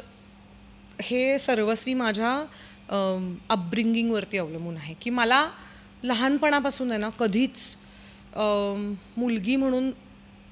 [1.02, 2.32] हे सर्वस्वी माझ्या
[3.50, 4.94] अपब्रिंगिंगवरती अवलंबून आहे.
[5.02, 5.48] की मला
[6.04, 7.78] लहानपणापासून आहे ना कधीच
[9.18, 9.92] मुलगी म्हणून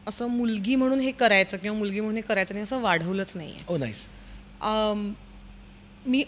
[0.07, 3.63] असं मुलगी म्हणून हे करायचं किंवा मुलगी म्हणून हे करायचं नाही असं वाढवलंच नाही आहे
[4.61, 5.11] अम,
[6.05, 6.23] मी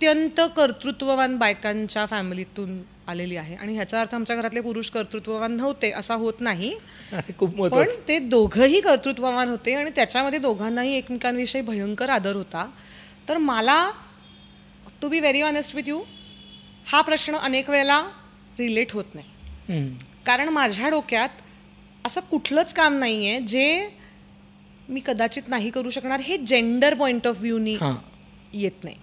[0.00, 3.54] अत्यंत कर्तृत्ववान बायकांच्या फॅमिलीतून आलेली आहे.
[3.54, 6.72] आणि ह्याचा अर्थ आमच्या घरातले पुरुष कर्तृत्ववान नव्हते असा होत नाही.
[7.38, 12.64] खूप पण ते दोघंही कर्तृत्ववान होते आणि त्याच्यामध्ये दोघांनाही एकमेकांविषयी भयंकर आदर होता.
[13.28, 13.76] तर मला
[15.02, 16.00] to be very honest with you
[16.86, 18.00] हा प्रश्न अनेक वेळेला
[18.58, 19.26] रिलेट होत नाही.
[20.26, 21.42] कारण माझ्या डोक्यात
[22.06, 23.88] असं कुठलंच काम नाही आहे जे
[24.88, 27.76] मी कदाचित नाही करू शकणार हे जेंडर पॉईंट ऑफ व्ह्यूनी
[28.52, 28.96] येत नाही.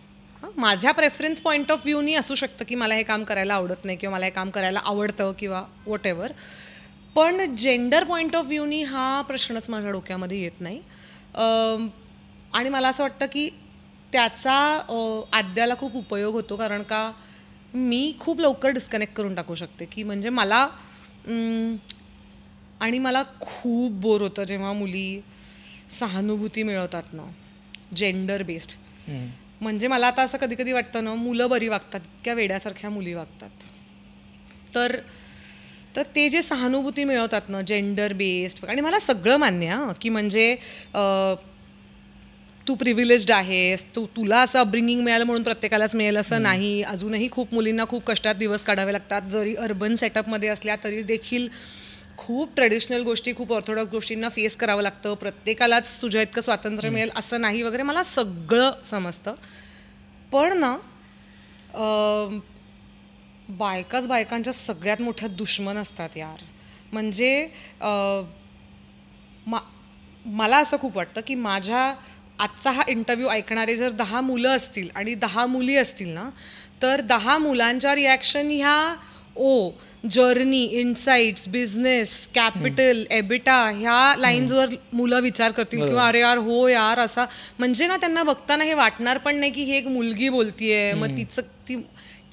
[0.58, 4.16] माझ्या प्रेफरन्स पॉईंट ऑफ व्ह्यूनी असू शकतं की मला हे काम करायला आवडत नाही किंवा
[4.16, 6.32] मला हे काम करायला आवडतं किंवा वॉट एव्हर
[7.16, 10.80] पण जेंडर पॉईंट ऑफ व्ह्यूनी हा प्रश्नच माझ्या डोक्यामध्ये येत नाही.
[12.54, 13.50] आणि मला असं वाटतं की
[14.14, 14.54] त्याचा
[15.34, 17.12] आद्याला खूप उपयोग होतो कारण का
[17.74, 20.68] मी खूप लवकर डिस्कनेक्ट करून टाकू शकते की म्हणजे मला
[22.80, 25.22] आणि मला खूप बोर होतं जेव्हा मुली
[26.00, 27.24] सहानुभूती मिळवतात ना
[27.96, 28.72] जेंडर बेस्ड
[29.62, 33.50] म्हणजे मला आता असं कधी कधी वाटतं ना मुलं बरी वागतात इतक्या वेड्यासारख्या मुली वागतात.
[34.76, 34.96] तर
[35.96, 40.56] तर ते जे सहानुभूती मिळवतात ना जेंडर बेस्ड आणि मला सगळं मान्य हं, की म्हणजे
[42.68, 46.82] तू प्रिव्हिलेज्ड आहेस तू तुला असं अपब्रिंगिंग मिळालं म्हणून प्रत्येकालाच मिळेल असं नाही.
[46.84, 49.22] अजूनही खूप मुलींना खूप कष्टात दिवस काढावे लागतात.
[49.32, 51.48] जरी अर्बन सेटअपमध्ये असल्या तरी देखील
[52.18, 55.14] खूप ट्रेडिशनल गोष्टी खूप ऑर्थोडॉक्स गोष्टींना फेस करावं लागतं.
[55.14, 57.84] प्रत्येकालाच तुझ्या इतकं स्वातंत्र्य मिळेल असं नाही वगैरे.
[57.84, 59.36] मला सगळं समजतं.
[60.32, 60.76] पण ना
[63.50, 66.44] बायकाच बायकांच्या सगळ्यात मोठ्या दुश्मन असतात यार.
[66.94, 67.48] म्हणजे
[69.48, 69.60] मा
[70.26, 71.94] मला असं खूप वाटतं की माझ्या
[72.40, 76.30] आजचा हा इंटरव्ह्यू ऐकणारे जर दहा मुलं असतील आणि दहा मुली असतील ना
[76.82, 78.96] तर दहा मुलांच्या रिॲक्शन ह्या
[79.38, 79.70] ओ
[80.12, 87.00] journey insights business capital EBITDA ह्या लाईन्सवर मुलं विचार करतील किंवा अरे यार हो यार
[87.00, 87.26] असा.
[87.60, 90.94] म्हणजे ना त्यांना बघताना हे वाटणार पण नाही की ही एक मुलगी बोलतीये.
[90.94, 91.76] मग तिचं ती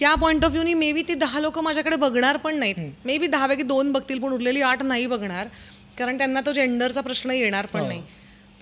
[0.00, 2.74] त्या पॉईंट ऑफ व्ह्यूनी मे बी ती दहा लोक माझ्याकडे बघणार पण नाहीत.
[3.04, 5.46] मे बी दहापैकी दोन बघतील पण उरलेली आठ नाही बघणार.
[5.98, 8.02] कारण त्यांना तो जेंडरचा प्रश्न येणार पण नाही.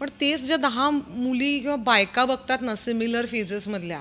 [0.01, 4.01] पण तेच ज्या दहा मुली किंवा बायका बघतात ना सिमिलर फेजेसमधल्या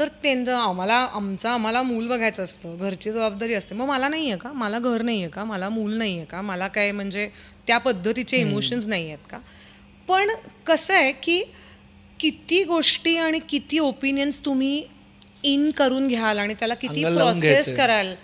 [0.00, 2.76] तर त्यांचं आम्हाला आमचं आम्हाला मूल बघायचं असतं.
[2.76, 3.74] घरची जबाबदारी असते.
[3.74, 4.52] मग मला नाही आहे का?
[4.52, 5.44] मला घर नाही आहे का?
[5.44, 6.40] मला मूल नाही आहे का?
[6.40, 7.28] मला काय म्हणजे
[7.66, 9.38] त्या पद्धतीचे इमोशन्स नाही आहेत का?
[10.08, 10.30] पण
[10.66, 11.42] कसं आहे की
[12.20, 14.84] किती गोष्टी आणि किती ओपिनियन्स तुम्ही
[15.42, 17.76] इन करून घ्याल आणि त्याला किती प्रोसेस.
[17.76, 18.14] कराल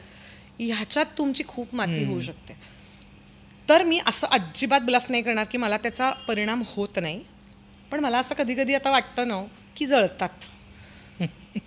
[0.60, 2.56] ह्याच्यात तुमची खूप माती होऊ शकते.
[3.68, 7.22] तर मी असं अजिबात ब्लफ नाही करणार की मला त्याचा परिणाम होत नाही.
[7.90, 9.42] पण मला असं कधी कधी आता वाटतं ना
[9.76, 10.46] की जळतात.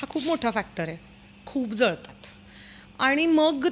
[0.00, 0.96] हा खूप मोठा फॅक्टर आहे.
[1.46, 2.26] खूप जळतात.
[2.98, 3.66] आणि मग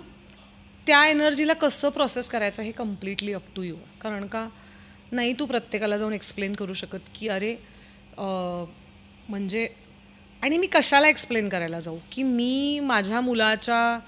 [0.86, 4.46] त्या एनर्जीला कसं प्रोसेस करायचं हे कम्प्लिटली अप टू यू कारण का
[5.12, 7.54] नाही तू प्रत्येकाला जाऊन एक्सप्लेन करू शकत की अरे
[8.18, 9.66] म्हणजे
[10.42, 11.98] आणि मी कशाला एक्सप्लेन करायला जाऊ?
[12.12, 13.98] की मी माझ्या मुलाच्या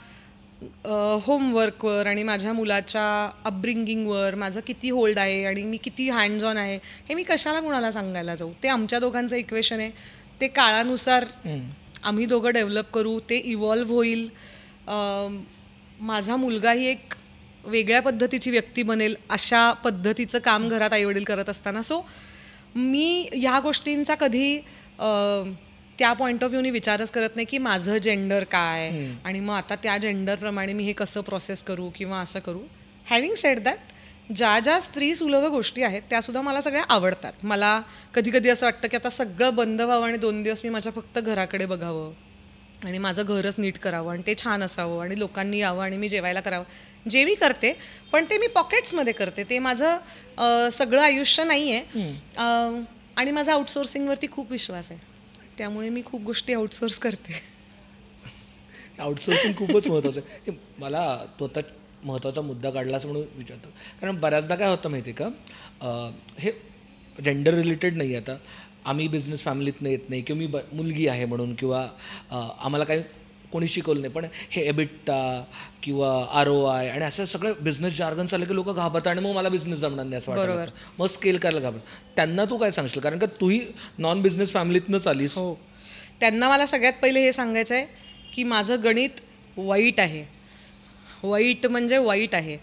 [1.25, 3.05] होमवर्कवर आणि माझ्या मुलाच्या
[3.45, 6.79] अपब्रिंगिंगवर माझं किती होल्ड आहे आणि मी किती हँड्स ऑन आहे
[7.09, 8.53] हे मी कशाला कुणाला सांगायला जाऊ?
[8.63, 9.91] ते आमच्या दोघांचं इक्वेशन आहे.
[10.41, 11.25] ते काळानुसार
[12.05, 14.29] आम्ही दोघं डेव्हलप करू ते इव्हॉल्व्ह होईल.
[16.01, 17.15] माझा मुलगाही एक
[17.65, 21.83] वेगळ्या पद्धतीची व्यक्ती बनेल अशा पद्धतीचं काम घरात आईवडील करत असताना.
[21.83, 22.01] सो
[22.75, 24.57] मी ह्या गोष्टींचा कधी
[25.99, 28.91] त्या पॉईंट ऑफ व्ह्यूनी विचारच करत नाही की माझं जेंडर काय
[29.25, 32.61] आणि मग आता त्या जेंडरप्रमाणे मी हे कसं प्रोसेस करू किंवा असं करू.
[33.11, 33.93] हॅव्हिंग सेड दॅट
[34.31, 37.33] ज्या ज्या स्त्री सुलभ गोष्टी आहेत त्यासुद्धा मला सगळ्या आवडतात.
[37.43, 37.81] मला
[38.15, 41.19] कधी कधी असं वाटतं की आता सगळं बंद व्हावं आणि दोन दिवस मी माझ्या फक्त
[41.19, 42.13] घराकडे बघावं
[42.85, 46.41] आणि माझं घरच नीट करावं आणि ते छान असावं आणि लोकांनी यावं आणि मी जेवायला
[46.41, 46.65] करावं.
[47.07, 47.73] जे मी करते
[48.13, 49.45] पण ते मी पॉकेट्समध्ये करते.
[49.51, 52.13] ते माझं सगळं आयुष्य नाही आहे
[53.17, 55.01] आणि माझा आउटसोर्सिंगवरती खूप विश्वास आहे.
[55.59, 57.43] त्यामुळे मी खूप गोष्टी आउटसोर्स करते.
[58.99, 60.57] आउटसोर्सिंग खूपच महत्त्वाचं आहे.
[60.79, 61.05] मला
[61.41, 61.61] तो आता
[62.05, 63.69] महत्त्वाचा मुद्दा काढलाच म्हणून विचारतो.
[64.01, 66.11] कारण बऱ्याचदा काय होतं माहिती आहे का?
[66.39, 66.53] हे
[67.19, 68.37] जेंडर रिलेटेड नाही आता.
[68.85, 71.87] आम्ही बिझनेस फॅमिलीतनं येत नाही किंवा मी ब मुलगी आहे म्हणून किंवा
[72.31, 73.03] आम्हाला काही
[73.53, 74.13] कोणी शिकवलं नाही.
[74.13, 75.45] पण हे एबिट्टा
[75.83, 76.11] किंवा
[76.41, 79.49] आर ओ आय आणि असं सगळं बिझनेस जार्गन चाललं की लोक घाबरतात आणि मग मला
[79.49, 80.73] बिझनेस जमणार नाही असं वाटतं.
[80.99, 81.81] मग स्केल करायला घाबरत
[82.17, 83.03] त्यांना तू काय सांगशील?
[83.03, 83.61] कारण का तूही
[83.99, 85.35] नॉन बिझनेस फॅमिलीतनंच आलीस.
[85.35, 85.55] हो.
[86.21, 87.87] त्यांना मला सगळ्यात पहिले हे सांगायचं आहे
[88.35, 89.21] की माझं गणित
[89.57, 90.25] वाईट आहे.
[91.23, 92.57] वाईट म्हणजे वाईट आहे.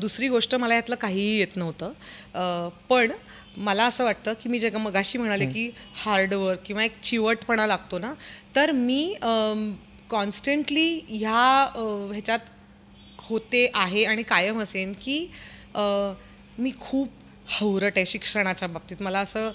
[0.00, 2.68] दुसरी गोष्ट मला यातलं काहीही येत नव्हतं.
[2.88, 3.12] पण
[3.56, 5.70] मला असं वाटतं की मी जे मगाशी म्हणाले की
[6.04, 8.12] हार्डवर्क किंवा एक चिवटपणा लागतो ना
[8.56, 9.14] तर मी
[10.10, 11.40] कॉन्स्टंटली ह्या
[12.12, 12.38] ह्याच्यात
[13.20, 15.18] होते आहे आणि कायम असेन की
[16.58, 17.08] मी खूप
[17.50, 18.96] हवरट आहे शिक्षणाच्या बाबतीत.
[19.02, 19.50] मला असं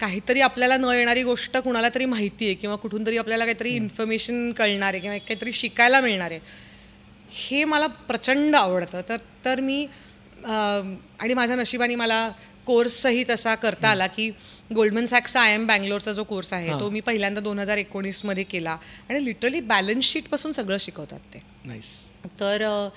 [0.00, 4.50] काहीतरी आपल्याला न येणारी गोष्ट कुणाला तरी माहिती आहे किंवा कुठून तरी आपल्याला काहीतरी इन्फॉर्मेशन
[4.52, 6.40] कळणार आहे किंवा काहीतरी शिकायला मिळणार आहे.
[7.32, 9.00] हे मला प्रचंड आवडतं.
[9.08, 9.86] तर तर मी
[10.44, 12.28] आणि माझ्या नशिबाने मला
[12.66, 14.28] कोर्सही तसा करता आला की
[14.74, 18.76] गोल्डमन सॅक्सचा आय एम बँगलोरचा जो कोर्स आहे तो मी पहिल्यांदा दोन हजार एकोणीसमध्ये केला
[19.10, 21.42] आणि लिटरली बॅलन्स शीटपासून सगळं शिकवतात ते.
[22.40, 22.88] तर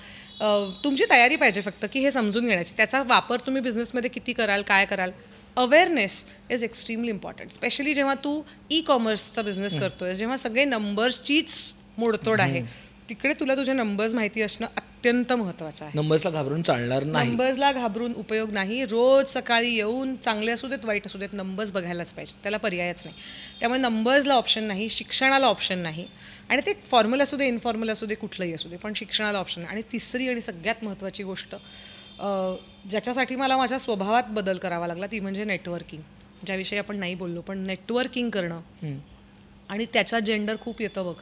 [0.84, 2.72] तुमची तयारी पाहिजे फक्त की हे समजून घेण्याची.
[2.76, 5.10] त्याचा वापर तुम्ही बिझनेसमध्ये किती कराल काय कराल?
[5.56, 12.40] Awareness is extremely important specially जेव्हा तू ई कॉमर्सचा बिझनेस करतोय जेव्हा सगळे नंबर्सचीच मोडतोड
[12.40, 12.62] आहे
[13.08, 15.92] तिकडे तुला तुझे नंबर्स माहिती असणं अत्यंत महत्त्वाचं आहे.
[15.98, 17.28] नंबर्सला घाबरून चालणार नाही.
[17.30, 18.84] नंबर्सला घाबरून उपयोग नाही.
[18.90, 22.34] रोज सकाळी येऊन चांगले असू देत वाईट असू देत नंबर्स बघायलाच पाहिजे.
[22.42, 23.16] त्याला पर्यायच नाही.
[23.60, 26.06] त्यामुळे नंबर्सला ऑप्शन नाही शिक्षणाला ऑप्शन नाही.
[26.50, 29.72] आणि ते फॉर्मल असू दे इनफॉर्मल असू दे कुठलंही असू दे पण शिक्षणाला ऑप्शन नाही.
[29.72, 31.54] आणि तिसरी आणि सगळ्यात महत्त्वाची गोष्ट
[32.90, 36.02] ज्याच्यासाठी मला माझ्या स्वभावात बदल करावा लागला ती म्हणजे नेटवर्किंग
[36.46, 38.60] ज्याविषयी आपण नाही बोललो पण नेटवर्किंग करणं.
[39.70, 41.14] आणि त्याच्यात जेंडर खूप येतं बघ.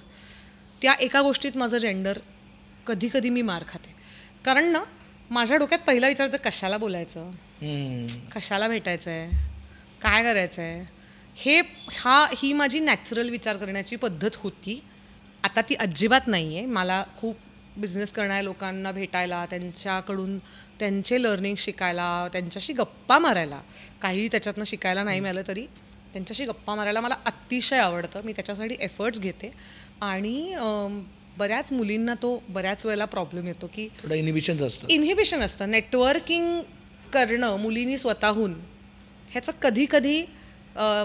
[0.83, 2.19] त्या एका गोष्टीत माझं जेंडर
[2.87, 3.95] कधी कधी मी मार खाते.
[4.45, 4.83] कारण ना
[5.31, 7.31] माझ्या डोक्यात पहिला विचारतं कशाला बोलायचं.
[8.35, 9.43] कशाला भेटायचं आहे
[10.03, 10.85] काय करायचं आहे
[11.37, 11.61] हे
[11.95, 14.83] हा ही माझी नॅचरल विचार करण्याची पद्धत होती.
[15.45, 17.37] आता ती अजिबात नाही आहे मला खूप
[17.77, 20.39] बिझनेस करणाऱ्या लोकांना भेटायला त्यांच्याकडून
[20.79, 23.61] त्यांचे लर्निंग शिकायला त्यांच्याशी गप्पा मारायला.
[24.03, 25.67] काही त्याच्यातनं शिकायला नाही मिळालं तरी
[26.13, 28.21] त्यांच्याशी गप्पा मारायला मला अतिशय आवडतं.
[28.25, 29.53] मी त्याच्यासाठी एफर्ट्स घेते.
[30.01, 30.55] आणि
[31.39, 34.87] बऱ्याच मुलींना तो बऱ्याच वेळेला प्रॉब्लेम येतो की थोडं इनिबिशन्स असतं.
[34.91, 35.71] इन्हिबिशन असतं.
[35.71, 36.61] नेटवर्किंग
[37.13, 38.53] करणं मुलींनी स्वतःहून
[39.31, 40.21] ह्याचं कधी कधी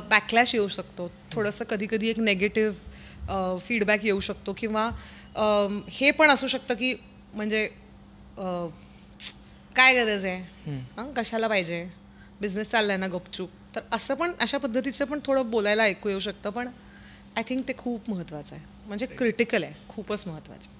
[0.10, 1.12] बॅकलॅश येऊ शकतो.
[1.32, 4.90] थोडंसं कधी कधी एक नेगेटिव्ह फीडबॅक येऊ शकतो किंवा
[5.92, 6.94] हे पण असू शकतं की
[7.34, 7.68] म्हणजे
[9.76, 10.42] काय गरज आहे?
[10.68, 11.86] हं, कशाला पाहिजे?
[12.42, 13.50] बिझनेस चाललाय ना गपचूप.
[13.76, 16.68] तर असं पण अशा पद्धतीचं पण थोडं बोलायला ऐकू येऊ शकतं पण
[17.38, 18.66] आय थिंक ते खूप महत्त्वाचं आहे.
[18.90, 20.78] म्हणजे क्रिटिकल आहे खूपच महत्त्वाचं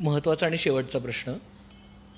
[0.00, 1.32] महत्त्वाचा आणि शेवटचा प्रश्न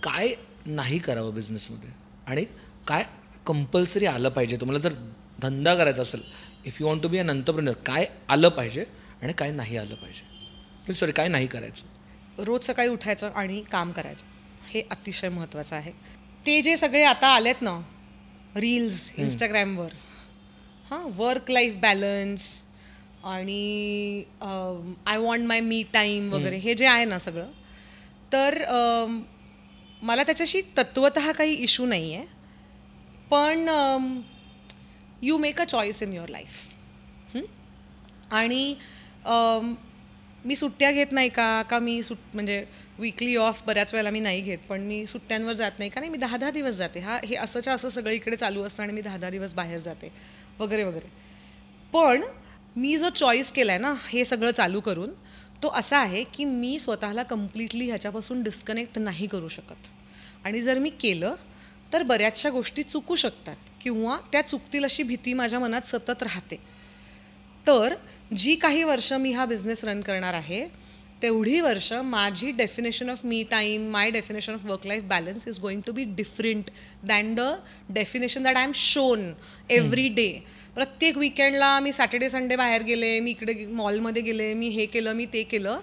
[0.03, 0.35] काय
[0.67, 1.91] नाही करावं बिझनेसमध्ये
[2.27, 2.45] आणि
[2.89, 3.05] काय
[3.47, 4.57] कंपल्सरी आलं पाहिजे?
[4.57, 4.95] तुम्हाला जर
[5.43, 6.23] धंदा करायचा असेल
[6.67, 8.85] if you want to be an entrepreneur काय आलं पाहिजे
[9.23, 10.93] आणि काय नाही आलं पाहिजे?
[10.93, 12.43] सॉरी काय नाही करायचं?
[12.45, 14.27] रोज सकाळी उठायचं आणि काम करायचं.
[14.69, 15.93] हे अतिशय महत्त्वाचं आहे.
[16.47, 17.79] ते जे सगळे आता आलेत ना
[18.57, 19.93] रील्स इंस्टाग्रामवर
[20.91, 22.49] हां वर्क लाईफ बॅलन्स
[23.27, 24.23] आणि
[25.07, 27.51] I want my me time वगैरे हे जे आहे ना सगळं
[28.33, 28.63] तर
[30.03, 32.25] मला त्याच्याशी तत्वत काही इश्यू नाही आहे
[33.31, 33.69] पण
[35.23, 37.37] you make a choice in your life
[38.33, 38.75] आणि
[40.45, 41.63] मी सुट्ट्या घेत नाही का?
[41.63, 42.65] का मी सुट म्हणजे
[42.99, 45.91] विकली ऑफ बऱ्याच वेळेला मी नाही घेत पण मी सुट्ट्यांवर जात नाही.
[45.91, 47.01] का नाही मी दहा दहा दिवस जाते.
[47.01, 50.13] हा हे असंच्या असं सगळीकडे चालू असतं आणि मी दहा दहा दिवस बाहेर जाते.
[50.59, 51.09] वगैरे वगैरे.
[51.93, 52.23] पण
[52.77, 55.11] मी जो चॉईस केला आहे ना हे सगळं चालू करून
[55.63, 59.87] तो असा आहे की मी स्वतःला कम्प्लिटली ह्याच्यापासून डिस्कनेक्ट नाही करू शकत.
[60.45, 61.35] आणि जर मी केलं
[61.93, 66.57] तर बऱ्याचशा गोष्टी चुकू शकतात किंवा त्या चुकतील अशी भीती माझ्या मनात सतत राहते.
[67.67, 67.95] तर
[68.37, 70.67] जी काही वर्ष मी हा बिझनेस रन करणार आहे
[71.23, 75.81] तेवढी वर्ष माझी definition of me time my definition of work life balance is going
[75.87, 76.71] to be different
[77.05, 77.41] than the
[77.89, 79.33] definition that I am shown
[79.71, 80.29] every day
[80.77, 85.27] प्रत्येक विकेंडला मी सॅटर्डे संडे बाहेर गेले मी इकडे मॉलमध्ये गेले मी हे केलं मी
[85.33, 85.79] ते केलं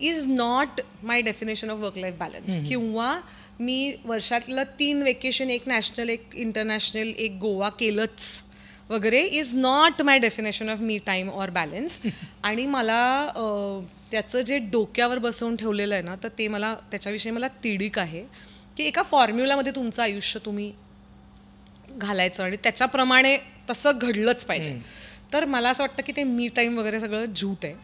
[0.00, 3.14] is not my definition of work life balance किंवा
[3.60, 8.42] मी वर्षातलं तीन वेकेशन एक नॅशनल एक इंटरनॅशनल एक गोवा केलंच
[8.90, 12.00] वगैरे is not my definition of me time or balance
[12.42, 13.02] आणि मला
[14.12, 18.24] त्याचं जे डोक्यावर बसवून ठेवलेलं आहे ना तर ते मला त्याच्याविषयी मला तिडीक आहे
[18.76, 20.72] की एका फॉर्म्युलामध्ये तुमचं आयुष्य तुम्ही
[21.98, 23.36] घालायचं आणि त्याच्याप्रमाणे
[23.70, 24.78] तसं घडलंच पाहिजे.
[25.32, 27.74] तर मला असं वाटतं की ते मी टाईम वगैरे सगळं झूट आहे.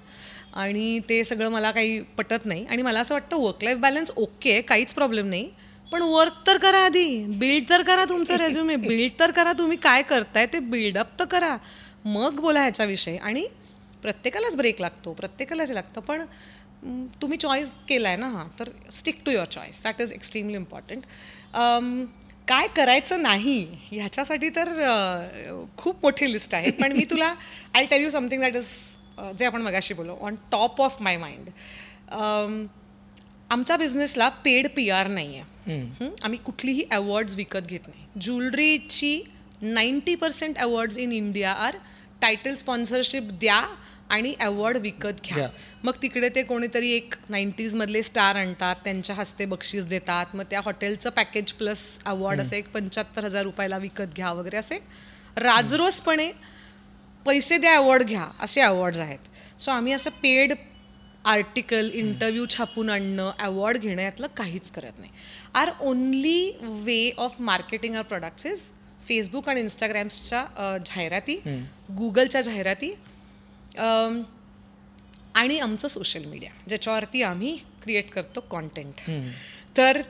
[0.55, 2.65] आणि ते सगळं मला काही पटत नाही.
[2.67, 5.51] आणि मला असं वाटतं वर्क लाईफ बॅलन्स ओके आहे काहीच प्रॉब्लेम नाही.
[5.93, 7.25] पण वर्क तर करा आधी.
[7.25, 11.57] बिल्ड तर करा तुमचं रेझ्युमे बिल्ड तर करा तुम्ही काय करताय ते बिल्डअप तर करा.
[12.05, 13.17] मग बोला ह्याच्याविषयी.
[13.17, 13.47] आणि
[14.03, 15.13] प्रत्येकालाच ब्रेक लागतो.
[15.13, 16.01] प्रत्येकालाच लागतं.
[16.01, 16.25] पण
[17.23, 21.03] तुम्ही चॉईस केला आहे ना हां तर stick to your choice that is extremely important
[22.49, 24.69] काय करायचं नाही ह्याच्यासाठी तर
[25.79, 26.71] खूप मोठी लिस्ट आहे.
[26.71, 27.35] पण मी तुला
[27.75, 31.49] I tell you something that is जे आपण मगाशी बोलो on top of my mind
[33.51, 36.09] आमचा बिझनेसला पेड पी आर नाही आहे?
[36.25, 38.07] आम्ही कुठलीही अवॉर्ड्स विकत घेत नाही.
[38.21, 39.21] ज्वेलरीची
[39.63, 41.77] ninety percent awards in India are
[42.21, 43.61] title sponsorship द्या
[44.11, 45.37] आणि अवॉर्ड विकत घ्या.
[45.85, 51.11] मग तिकडे ते कोणीतरी एक नाईन्टीजमधले स्टार आणतात त्यांच्या हस्ते बक्षीस देतात मग त्या हॉटेलचं
[51.11, 54.79] पॅकेज प्लस अवॉर्ड असे एक पंच्याहत्तर हजार रुपयाला विकत घ्या वगैरे असे
[55.37, 56.31] राजरोसपणे
[57.27, 59.19] पैसे द्या अवॉर्ड घ्या असे अवॉर्ड्स आहेत.
[59.61, 60.53] सो आम्ही असं पेड
[61.25, 65.11] आर्टिकल इंटरव्ह्यू छापून आणणं अवॉर्ड घेणं यातलं काहीच करत नाही.
[65.55, 66.53] Our only
[66.85, 68.61] way of marketing our products is
[69.09, 70.45] Facebook आणि इंस्टाग्राम्सच्या
[70.87, 71.37] जाहिराती
[71.99, 73.08] गुगलच्या जाहिराती अम,
[75.35, 79.01] आणि आमचं सोशल मीडिया ज्याच्यावरती आम्ही क्रिएट करतो कॉन्टेंट
[79.77, 80.01] तर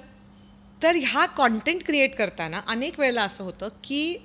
[0.83, 4.17] तर ह्या कॉन्टेंट क्रिएट करताना अनेक वेळेला असं होतं की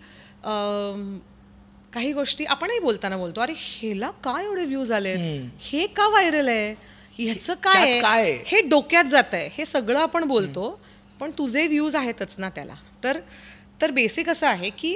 [1.94, 5.14] काही गोष्टी आपणही बोलताना बोलतो अरे ह्याला काय एवढे व्ह्यूज आले
[5.62, 6.74] हे का व्हायरल आहे?
[7.18, 8.00] ह्याचं काय?
[8.00, 8.32] काय?
[8.46, 10.80] हे डोक्यात जात आहे हे सगळं आपण बोलतो
[11.20, 12.74] पण तुझे व्ह्यूज आहेतच ना त्याला.
[13.04, 13.20] तर
[13.82, 14.96] तर बेसिक असं आहे की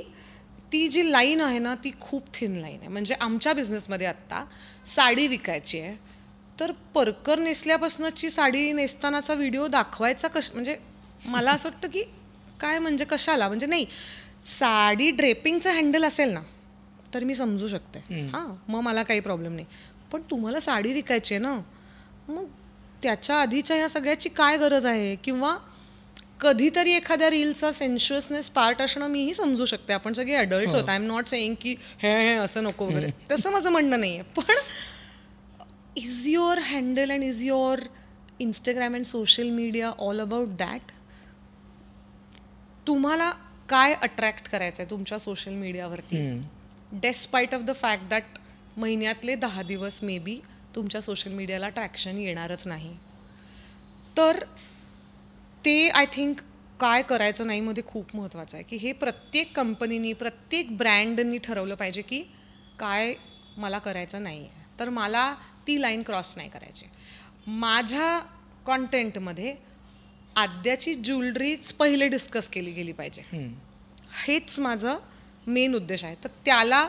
[0.71, 2.87] ती जी लाईन आहे ना ती खूप थिन लाईन आहे.
[2.87, 4.43] म्हणजे आमच्या बिझनेसमध्ये आत्ता
[4.85, 5.95] साडी विकायची आहे.
[6.59, 10.75] तर परकर नेसल्यापासूनची साडी नेसतानाचा व्हिडिओ दाखवायचा कश म्हणजे
[11.25, 12.03] मला असं वाटतं की
[12.59, 13.47] काय म्हणजे कशाला?
[13.47, 13.85] म्हणजे नाही
[14.59, 16.41] साडी ड्रेपिंगचं हँडल असेल ना
[17.13, 17.99] तर मी समजू शकते.
[18.33, 19.65] हां मग मला काही प्रॉब्लेम नाही.
[20.11, 21.59] पण तुम्हाला साडी विकायची आहे ना
[22.27, 22.45] मग
[23.03, 25.15] त्याच्या आधीच्या ह्या सगळ्याची काय गरज आहे?
[25.15, 25.55] किंवा
[26.41, 29.93] कधीतरी एखाद्या रीलचा सेन्शुअसनेस पार्ट असणं मीही समजू शकते.
[29.93, 33.09] आपण सगळे अडल्ट होत आय एम नॉट सेईंग की हे हे असं नको वगैरे.
[33.31, 34.55] तसं माझं म्हणणं नाही आहे पण
[35.95, 37.79] is your handle and is your
[38.39, 40.91] Instagram and social media all about that
[42.87, 43.31] तुम्हाला
[43.69, 46.17] काय अट्रॅक्ट करायचं आहे तुमच्या सोशल मीडियावरती
[46.91, 48.37] despite of the fact that
[48.77, 50.39] महिन्यातले दहा दिवस मे बी
[50.75, 52.95] तुमच्या सोशल मीडियाला ट्रॅक्शन येणारच नाही.
[54.17, 54.43] तर
[55.67, 56.41] ते आय थिंक
[56.79, 58.63] काय करायचं नाही मध्ये खूप महत्त्वाचं आहे.
[58.63, 62.19] की हे प्रत्येक कंपनीनी प्रत्येक ब्रँडनी ठरवलं पाहिजे की
[62.79, 63.13] काय
[63.57, 64.79] मला करायचं नाही आहे.
[64.79, 65.35] तर मला
[65.67, 66.85] ती लाईन क्रॉस नाही करायची.
[67.47, 68.19] माझ्या
[68.65, 69.55] कॉन्टेंटमध्ये
[70.35, 73.21] आद्याची ज्वेलरीच पहिले डिस्कस केली गेली पाहिजे.
[74.27, 74.97] हेच माझं
[75.47, 76.15] मेन उद्देश आहे.
[76.23, 76.87] तर त्याला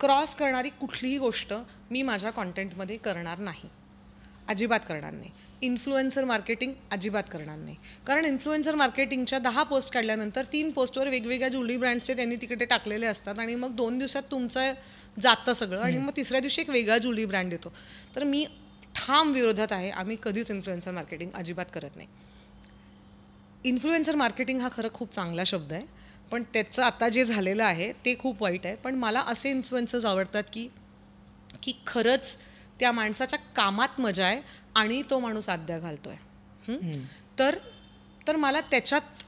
[0.00, 1.54] क्रॉस करणारी कुठलीही गोष्ट
[1.90, 3.68] मी माझ्या कॉन्टेंटमध्ये करणार नाही.
[4.48, 5.30] अजिबात करणार नाही.
[5.62, 7.76] इन्फ्लुएन्सर मार्केटिंग अजिबात करणार नाही.
[8.06, 13.38] कारण इन्फ्लुएन्सर मार्केटिंगच्या दहा पोस्ट काढल्यानंतर तीन पोस्टवर वेगवेगळ्या ज्वेलरी ब्रँड्सचे त्यांनी तिकडे टाकलेले असतात
[13.38, 14.72] आणि मग दोन दिवसात तुमचं
[15.20, 17.72] जातं सगळं आणि मग तिसऱ्या दिवशी एक वेगळा ज्वेलरी ब्रँड येतो.
[18.16, 18.46] तर मी
[18.94, 19.90] ठाम विरोधात आहे.
[19.90, 22.08] आम्ही कधीच इन्फ्लुएन्सर मार्केटिंग अजिबात करत नाही.
[23.64, 25.86] इन्फ्लुएन्सर मार्केटिंग हा खरं खूप चांगला शब्द आहे.
[26.30, 28.74] पण त्याचं आता जे झालेलं आहे ते खूप वाईट आहे.
[28.74, 30.68] पण मला असे इन्फ्लुएन्सर्स आवडतात की
[31.62, 32.38] की खरंच
[32.82, 34.40] त्या माणसाच्या कामात मजा आहे
[34.74, 36.14] आणि तो माणूस आद्या घालतोय.
[36.68, 37.04] हं?
[37.38, 37.56] तर
[38.26, 39.22] तर मला त्याच्यात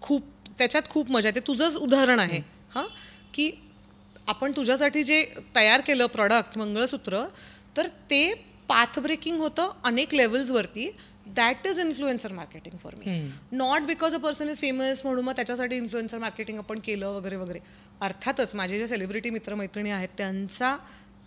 [0.00, 0.24] खूप
[0.58, 1.40] त्याच्यात खूप मजा येते.
[1.40, 2.40] तुझंच उदाहरण आहे
[2.74, 2.84] हां?
[3.34, 3.50] की
[4.26, 5.24] आपण तुझ्यासाठी जे
[5.56, 7.24] तयार केलं प्रॉडक्ट मंगळसूत्र
[7.76, 8.32] तर ते
[8.68, 10.90] पाथ ब्रेकिंग होतं अनेक लेवल्सवरती
[11.26, 15.76] that is influencer marketing for me not because a person is famous म्हणून मग त्याच्यासाठी
[15.76, 17.58] इन्फ्लुएन्सर मार्केटिंग आपण केलं वगैरे वगैरे.
[18.00, 20.76] अर्थातच माझे जे सेलिब्रिटी मित्रमैत्रिणी आहेत त्यांचा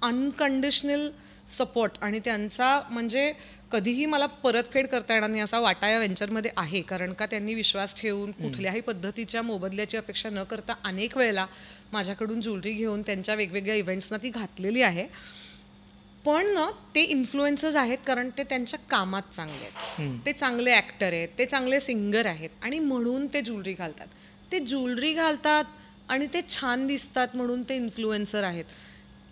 [0.03, 1.09] अनकंडिशनल
[1.57, 3.31] सपोर्ट आणि त्यांचा म्हणजे
[3.71, 6.81] कधीही मला परतफेड करता येणार नाही असा वाटा या व्हेंचरमध्ये आहे.
[6.81, 11.45] कारण का त्यांनी विश्वास ठेवून कुठल्याही पद्धतीच्या मोबदल्याची अपेक्षा न करता अनेक वेळेला
[11.93, 15.07] माझ्याकडून ज्वेलरी घेऊन त्यांच्या वेगवेगळ्या इव्हेंट्सना ती घातलेली आहे.
[16.25, 20.25] पण ना ते इन्फ्लुएन्सर्स आहेत कारण ते त्यांच्या कामात चांगले आहेत.
[20.25, 24.07] ते चांगले ॲक्टर आहेत ते चांगले सिंगर आहेत आणि म्हणून ते ज्वेलरी घालतात.
[24.51, 25.63] ते ज्वेलरी घालतात
[26.09, 28.65] आणि ते छान दिसतात म्हणून ते इन्फ्लुएन्सर आहेत.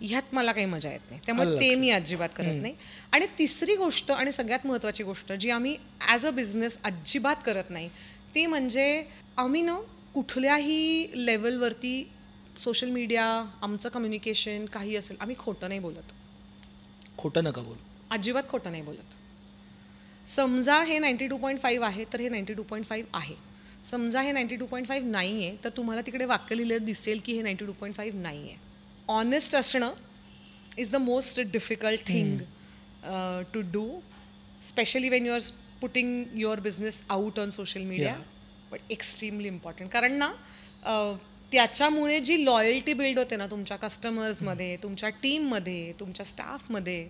[0.02, 1.20] ह्यात मला काही मजा येत नाही.
[1.26, 2.74] त्यामुळे ते मी अजिबात करत नाही.
[3.12, 7.88] आणि तिसरी गोष्ट आणि सगळ्यात महत्त्वाची गोष्ट जी आम्ही ॲज अ बिझनेस अजिबात करत नाही
[8.34, 9.04] ती म्हणजे
[9.36, 9.78] आम्ही ना
[10.14, 12.02] कुठल्याही लेवलवरती
[12.58, 13.24] सोशल मीडिया
[13.62, 16.12] आमचं कम्युनिकेशन काही असेल आम्ही खोटं नाही बोलत.
[17.18, 17.76] खोटं नका बोल.
[18.10, 19.14] अजिबात खोटं नाही बोलत.
[20.28, 23.34] समजा हे नाईन्टी टू पॉईंट फाईव्ह आहे तर हे नाईन्टी टू पॉईंट फाईव्ह आहे.
[23.90, 27.32] समजा हे नाईन्टी टू पॉईंट फाईव्ह नाही आहे तर तुम्हाला तिकडे वाक्य लिहिलेलं दिसेल की
[27.32, 28.56] हे नाईन्टी टू पॉईंट फाईव्ह नाही आहे
[29.08, 29.92] ऑनेस्ट असणं
[30.78, 32.38] is the most difficult thing
[33.54, 33.88] to do
[34.68, 35.40] specially when you are
[35.80, 38.16] putting your business out on social media
[38.72, 40.32] but extremely important कारण ना
[40.84, 41.12] अ,
[41.52, 47.04] त्याच्यामुळे जी लॉयल्टी बिल्ड होते ना तुमच्या कस्टमर्समध्ये तुमच्या टीममध्ये तुमच्या स्टाफमध्ये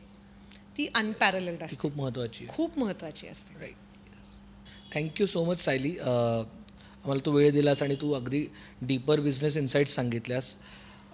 [0.78, 1.76] ती अनपॅरलेड असते.
[1.80, 3.58] खूप महत्त्वाची खूप महत्त्वाची असते.
[3.60, 8.44] Right thank you so much Sayali आम्हाला तू वेळ दिलास आणि तू अगदी
[8.82, 10.54] डीपर बिझनेस इन्साईट्स सांगितल्यास.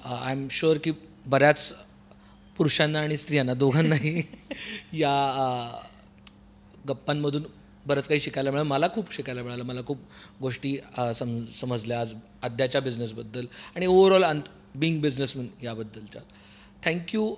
[0.05, 0.93] आय एम शुअर की
[1.27, 1.73] बऱ्याच
[2.57, 4.23] पुरुषांना आणि स्त्रियांना दोघांनाही
[4.93, 5.83] या
[6.89, 7.43] गप्पांमधून
[7.87, 8.69] बरंच काही शिकायला मिळालं.
[8.69, 9.65] मला खूप शिकायला मिळालं.
[9.65, 9.99] मला खूप
[10.41, 10.77] गोष्टी
[11.17, 13.47] सम समजल्या आज आद्याच्या बिझनेसबद्दल
[13.77, 14.41] आणि ओव्हरऑल अन
[14.75, 16.23] बिंग बिझनेसमॅन याबद्दलच्या.
[16.85, 17.35] Thank you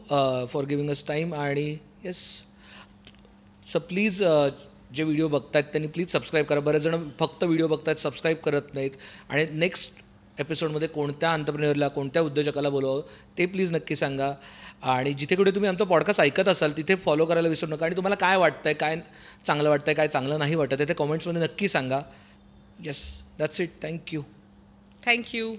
[0.52, 2.16] for giving us time आणि येस
[3.66, 4.22] सो प्लीज
[4.94, 6.60] जे व्हिडिओ बघतायत त्यांनी प्लीज सबस्क्राईब करा.
[6.60, 8.90] बरेच जण फक्त व्हिडिओ बघतायत सबस्क्राईब करत नाहीत.
[9.28, 9.92] आणि नेक्स्ट
[10.38, 13.02] एपिसोडमध्ये कोणत्या अंतरप्रिनरला कोणत्या उद्योजकाला बोलवावं
[13.38, 14.32] ते प्लीज नक्की सांगा.
[14.82, 17.86] आणि जिथे कुठे तुम्ही आमचा पॉडकास्ट ऐकत असाल तिथे फॉलो करायला विसरू नका.
[17.86, 18.96] आणि तुम्हाला काय वाटतं आहे काय
[19.46, 22.00] चांगलं वाटतं आहे काय चांगलं नाही वाटत आहे ते कमेंट्समध्ये नक्की सांगा.
[22.84, 23.02] Yes
[23.38, 24.22] that's it thank you
[25.06, 25.54] thank you